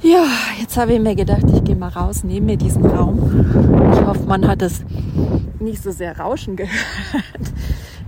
ja, 0.02 0.24
jetzt 0.60 0.76
habe 0.76 0.94
ich 0.94 1.00
mir 1.00 1.14
gedacht, 1.14 1.44
ich 1.52 1.64
gehe 1.64 1.76
mal 1.76 1.88
raus, 1.88 2.24
nehme 2.24 2.46
mir 2.46 2.56
diesen 2.56 2.84
Raum. 2.86 3.92
Ich 3.92 4.00
hoffe, 4.00 4.24
man 4.24 4.46
hat 4.46 4.62
es 4.62 4.84
nicht 5.60 5.82
so 5.82 5.90
sehr 5.90 6.18
rauschen 6.18 6.56
gehört. 6.56 6.72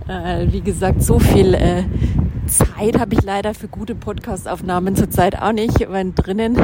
Äh, 0.09 0.51
wie 0.51 0.61
gesagt, 0.61 1.03
so 1.03 1.19
viel 1.19 1.53
äh, 1.53 1.83
Zeit 2.47 2.99
habe 2.99 3.13
ich 3.13 3.21
leider 3.21 3.53
für 3.53 3.67
gute 3.67 3.93
Podcastaufnahmen 3.93 4.95
zurzeit 4.95 5.39
auch 5.39 5.51
nicht, 5.51 5.87
wenn 5.87 6.15
drinnen 6.15 6.57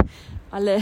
alle 0.49 0.79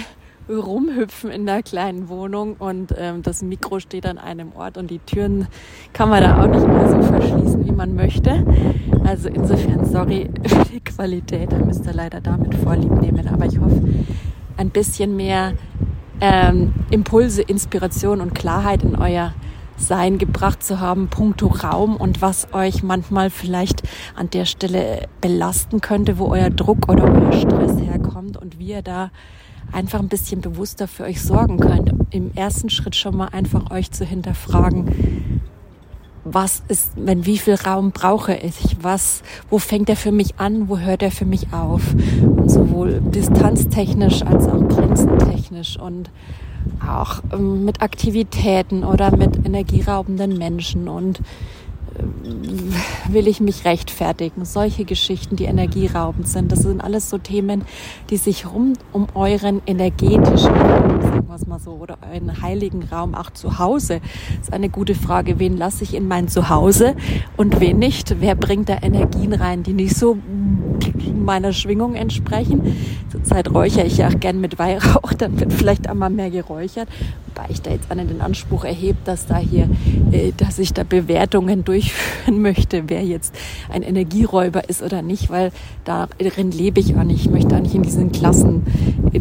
rumhüpfen 0.47 1.29
in 1.29 1.45
der 1.45 1.61
kleinen 1.61 2.07
Wohnung 2.07 2.55
und 2.59 2.95
ähm, 2.97 3.21
das 3.21 3.41
Mikro 3.41 3.81
steht 3.81 4.05
an 4.05 4.17
einem 4.17 4.53
Ort 4.53 4.77
und 4.77 4.91
die 4.91 4.99
Türen 4.99 5.47
kann 5.91 6.07
man 6.07 6.23
da 6.23 6.41
auch 6.41 6.47
nicht 6.47 6.65
mehr 6.65 6.89
so 6.89 7.01
verschließen, 7.01 7.65
wie 7.65 7.73
man 7.73 7.95
möchte. 7.95 8.45
Also 9.03 9.27
insofern 9.27 9.83
sorry 9.83 10.29
für 10.47 10.63
die 10.63 10.79
Qualität, 10.79 11.51
da 11.51 11.57
müsst 11.57 11.85
ihr 11.85 11.93
leider 11.93 12.21
damit 12.21 12.55
Vorlieb 12.55 12.93
nehmen. 13.01 13.27
Aber 13.27 13.45
ich 13.45 13.59
hoffe, 13.59 13.81
ein 14.55 14.69
bisschen 14.69 15.17
mehr 15.17 15.51
ähm, 16.21 16.73
Impulse, 16.91 17.41
Inspiration 17.41 18.21
und 18.21 18.33
Klarheit 18.33 18.83
in 18.83 18.95
euer 18.95 19.33
sein 19.77 20.17
gebracht 20.17 20.63
zu 20.63 20.79
haben, 20.79 21.07
puncto 21.07 21.47
Raum 21.47 21.95
und 21.95 22.21
was 22.21 22.53
euch 22.53 22.83
manchmal 22.83 23.29
vielleicht 23.29 23.83
an 24.15 24.29
der 24.29 24.45
Stelle 24.45 25.07
belasten 25.21 25.81
könnte, 25.81 26.17
wo 26.17 26.27
euer 26.27 26.49
Druck 26.49 26.89
oder 26.89 27.05
euer 27.05 27.33
Stress 27.33 27.79
herkommt 27.79 28.37
und 28.37 28.59
wie 28.59 28.69
ihr 28.69 28.81
da 28.81 29.11
einfach 29.71 29.99
ein 29.99 30.09
bisschen 30.09 30.41
bewusster 30.41 30.87
für 30.87 31.03
euch 31.03 31.21
sorgen 31.21 31.59
könnt. 31.59 31.93
Im 32.11 32.31
ersten 32.35 32.69
Schritt 32.69 32.95
schon 32.95 33.17
mal 33.17 33.29
einfach 33.29 33.71
euch 33.71 33.91
zu 33.91 34.05
hinterfragen, 34.05 35.41
was 36.25 36.63
ist, 36.69 36.93
wenn 36.95 37.25
wie 37.25 37.37
viel 37.37 37.55
Raum 37.55 37.91
brauche 37.91 38.33
ich? 38.33 38.77
Was, 38.81 39.23
wo 39.49 39.59
fängt 39.59 39.89
er 39.89 39.97
für 39.97 40.11
mich 40.11 40.39
an? 40.39 40.69
Wo 40.69 40.77
hört 40.77 41.03
er 41.03 41.11
für 41.11 41.25
mich 41.25 41.51
auf? 41.51 41.81
Und 41.93 42.49
sowohl 42.49 43.01
distanztechnisch 43.01 44.21
als 44.23 44.47
auch 44.47 44.65
grenzentechnisch 44.69 45.77
und 45.77 46.09
auch 46.85 47.21
ähm, 47.31 47.65
mit 47.65 47.81
Aktivitäten 47.81 48.83
oder 48.83 49.15
mit 49.15 49.45
energieraubenden 49.45 50.37
Menschen 50.37 50.87
und 50.87 51.19
will 53.07 53.27
ich 53.27 53.39
mich 53.39 53.65
rechtfertigen. 53.65 54.45
Solche 54.45 54.85
Geschichten, 54.85 55.35
die 55.35 55.45
energieraubend 55.45 56.27
sind, 56.27 56.51
das 56.51 56.59
sind 56.59 56.81
alles 56.81 57.09
so 57.09 57.17
Themen, 57.17 57.63
die 58.09 58.17
sich 58.17 58.47
rum 58.47 58.73
um 58.91 59.07
euren 59.13 59.61
energetischen 59.65 60.53
Raum, 60.53 61.01
sagen 61.01 61.27
wir 61.27 61.35
es 61.35 61.47
mal 61.47 61.59
so, 61.59 61.71
oder 61.71 61.97
euren 62.11 62.41
heiligen 62.41 62.83
Raum, 62.83 63.15
auch 63.15 63.29
zu 63.29 63.59
Hause, 63.59 64.01
das 64.37 64.47
ist 64.47 64.53
eine 64.53 64.69
gute 64.69 64.95
Frage. 64.95 65.39
Wen 65.39 65.57
lasse 65.57 65.83
ich 65.83 65.93
in 65.93 66.07
mein 66.07 66.27
Zuhause 66.27 66.95
und 67.37 67.59
wen 67.59 67.79
nicht? 67.79 68.15
Wer 68.19 68.35
bringt 68.35 68.69
da 68.69 68.77
Energien 68.81 69.33
rein, 69.33 69.63
die 69.63 69.73
nicht 69.73 69.95
so 69.95 70.17
meiner 71.15 71.53
Schwingung 71.53 71.95
entsprechen? 71.95 72.75
Zurzeit 73.11 73.53
räuchere 73.53 73.85
ich 73.85 73.97
ja 73.97 74.07
auch 74.07 74.19
gern 74.19 74.41
mit 74.41 74.59
Weihrauch, 74.59 75.13
dann 75.17 75.39
wird 75.39 75.53
vielleicht 75.53 75.89
einmal 75.89 76.09
mehr 76.09 76.29
geräuchert 76.29 76.87
wobei 77.33 77.47
ich 77.49 77.61
da 77.61 77.71
jetzt 77.71 77.91
an 77.91 77.97
den 77.97 78.21
Anspruch 78.21 78.63
erhebt, 78.63 79.07
dass 79.07 79.25
da 79.25 79.37
hier, 79.37 79.69
äh, 80.11 80.31
dass 80.37 80.59
ich 80.59 80.73
da 80.73 80.83
Bewertungen 80.83 81.63
durchführen 81.65 82.41
möchte, 82.41 82.83
wer 82.87 83.03
jetzt 83.03 83.35
ein 83.71 83.81
Energieräuber 83.81 84.69
ist 84.69 84.81
oder 84.81 85.01
nicht, 85.01 85.29
weil 85.29 85.51
darin 85.83 86.51
lebe 86.51 86.79
ich 86.79 86.95
auch 86.95 87.03
nicht. 87.03 87.25
Ich 87.25 87.31
möchte 87.31 87.55
auch 87.55 87.61
nicht 87.61 87.75
in 87.75 87.83
diesen 87.83 88.11
Klassen 88.11 88.63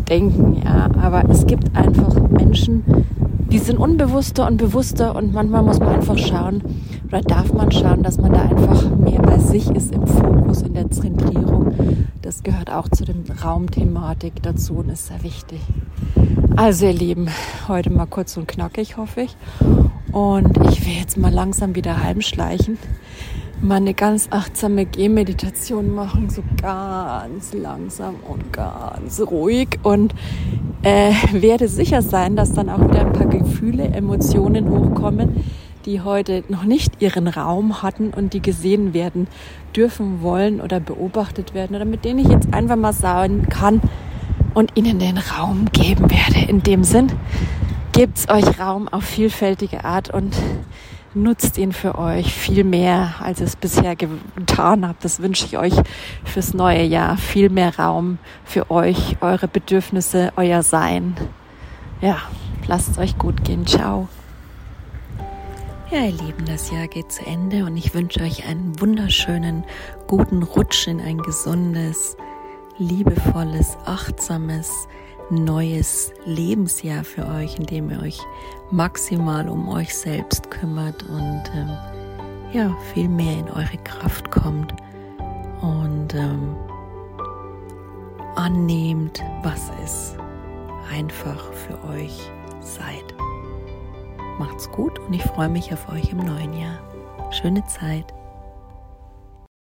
denken, 0.09 0.63
ja. 0.65 0.91
Aber 1.01 1.29
es 1.31 1.47
gibt 1.47 1.75
einfach 1.77 2.15
Menschen, 2.31 2.83
die 3.51 3.59
sind 3.59 3.79
unbewusster 3.79 4.47
und 4.47 4.57
bewusster 4.57 5.15
und 5.15 5.33
manchmal 5.33 5.63
muss 5.63 5.79
man 5.79 5.89
einfach 5.89 6.19
schauen 6.19 6.63
oder 7.13 7.21
darf 7.21 7.53
man 7.53 7.71
schauen, 7.71 8.03
dass 8.03 8.17
man 8.17 8.33
da 8.33 8.41
einfach 8.41 8.89
mehr 8.97 9.21
bei 9.21 9.37
sich 9.39 9.69
ist 9.69 9.93
im 9.93 10.07
Fokus, 10.07 10.63
in 10.63 10.73
der 10.73 10.91
Zentrierung. 10.91 11.75
Das 12.23 12.43
gehört 12.43 12.73
auch 12.73 12.89
zu 12.89 13.05
dem 13.05 13.25
Raumthematik 13.45 14.43
dazu 14.43 14.77
und 14.77 14.89
ist 14.89 15.09
sehr 15.09 15.23
wichtig. 15.23 15.61
Also 16.57 16.87
ihr 16.87 16.95
Lieben, 16.95 17.29
heute 17.69 17.91
mal 17.91 18.07
kurz 18.07 18.39
und 18.39 18.49
knackig, 18.49 18.97
hoffe 18.97 19.23
ich. 19.23 19.37
Und 20.11 20.57
ich 20.69 20.87
will 20.87 20.95
jetzt 20.95 21.19
mal 21.19 21.31
langsam 21.31 21.75
wieder 21.75 22.03
heimschleichen. 22.03 22.79
Mal 23.61 23.77
eine 23.77 23.93
ganz 23.93 24.29
achtsame 24.31 24.87
Gehmeditation 24.87 25.95
machen, 25.95 26.31
so 26.31 26.43
ganz 26.63 27.53
langsam 27.53 28.15
und 28.27 28.55
ganz 28.55 29.21
ruhig. 29.21 29.79
Und 29.83 30.15
äh, 30.81 31.13
werde 31.33 31.69
sicher 31.69 32.01
sein, 32.01 32.37
dass 32.37 32.55
dann 32.55 32.71
auch 32.71 32.81
wieder 32.81 33.01
ein 33.01 33.13
paar 33.13 33.27
Gefühle, 33.27 33.85
Emotionen 33.85 34.71
hochkommen, 34.71 35.45
die 35.85 36.01
heute 36.01 36.45
noch 36.49 36.65
nicht 36.65 37.01
ihren 37.03 37.29
Raum 37.29 37.83
hatten 37.83 38.11
und 38.11 38.33
die 38.33 38.43
gesehen 38.43 38.95
werden 38.95 39.29
dürfen, 39.75 40.23
wollen 40.23 40.61
oder 40.61 40.81
beobachtet 40.81 41.55
werden 41.55 41.77
oder 41.77 41.85
mit 41.85 42.05
denen 42.05 42.21
ich 42.21 42.29
jetzt 42.29 42.53
einfach 42.53 42.77
mal 42.77 42.93
sagen 42.93 43.49
kann, 43.49 43.81
und 44.55 44.77
ihnen 44.77 44.99
den 44.99 45.19
Raum 45.19 45.67
geben 45.73 46.11
werde. 46.11 46.47
In 46.49 46.63
dem 46.63 46.85
Sinn, 46.85 47.13
gebt's 47.93 48.29
euch 48.29 48.59
Raum 48.59 48.89
auf 48.89 49.05
vielfältige 49.05 49.85
Art 49.85 50.13
und 50.13 50.37
nutzt 51.15 51.59
ihn 51.59 51.73
für 51.73 51.99
euch 51.99 52.33
viel 52.33 52.65
mehr, 52.65 53.15
als 53.21 53.41
ihr 53.41 53.47
es 53.47 53.57
bisher 53.57 53.97
getan 53.97 54.87
habt. 54.87 55.05
Das 55.05 55.21
wünsche 55.21 55.45
ich 55.47 55.59
euch 55.59 55.75
fürs 56.25 56.55
neue 56.55 56.85
Jahr. 56.85 57.17
Viel 57.17 57.51
mehr 57.51 57.79
Raum 57.79 58.19
für 58.45 58.71
euch, 58.71 59.17
eure 59.21 59.49
Bedürfnisse, 59.49 60.33
euer 60.37 60.63
Sein. 60.63 61.15
Ja, 62.01 62.19
lasst 62.67 62.91
es 62.91 62.99
euch 62.99 63.19
gut 63.19 63.45
gehen. 63.45 63.67
Ciao. 63.67 64.09
Ja, 65.93 66.07
ihr 66.07 66.13
Lieben, 66.13 66.47
das 66.47 66.71
Jahr 66.71 66.89
geht 66.89 67.13
zu 67.13 67.27
Ende 67.27 67.67
und 67.67 67.77
ich 67.77 67.93
wünsche 67.93 68.23
euch 68.23 68.47
einen 68.49 68.81
wunderschönen, 68.81 69.63
guten 70.07 70.43
Rutsch 70.43 70.87
in 70.87 71.03
ein 71.03 71.19
gesundes, 71.19 72.17
liebevolles, 72.79 73.77
achtsames, 73.85 74.89
neues 75.29 76.11
Lebensjahr 76.25 77.05
für 77.05 77.27
euch, 77.27 77.59
in 77.59 77.67
dem 77.67 77.91
ihr 77.91 78.01
euch 78.01 78.19
maximal 78.71 79.51
um 79.51 79.69
euch 79.69 79.95
selbst 79.95 80.51
kümmert 80.51 81.03
und 81.03 81.43
ähm, 81.55 81.77
ja, 82.55 82.75
viel 82.95 83.11
mehr 83.11 83.41
in 83.41 83.51
eure 83.51 83.77
Kraft 83.85 84.31
kommt 84.31 84.73
und 85.61 86.15
ähm, 86.15 86.57
annehmt, 88.35 89.23
was 89.43 89.71
es 89.85 90.17
einfach 90.91 91.53
für 91.53 91.79
euch 91.91 92.31
seid. 92.61 93.15
Macht's 94.39 94.71
gut 94.71 94.99
und 94.99 95.13
ich 95.13 95.23
freue 95.23 95.49
mich 95.49 95.73
auf 95.73 95.89
euch 95.89 96.11
im 96.11 96.19
neuen 96.19 96.55
Jahr. 96.55 96.79
Schöne 97.31 97.65
Zeit. 97.67 98.13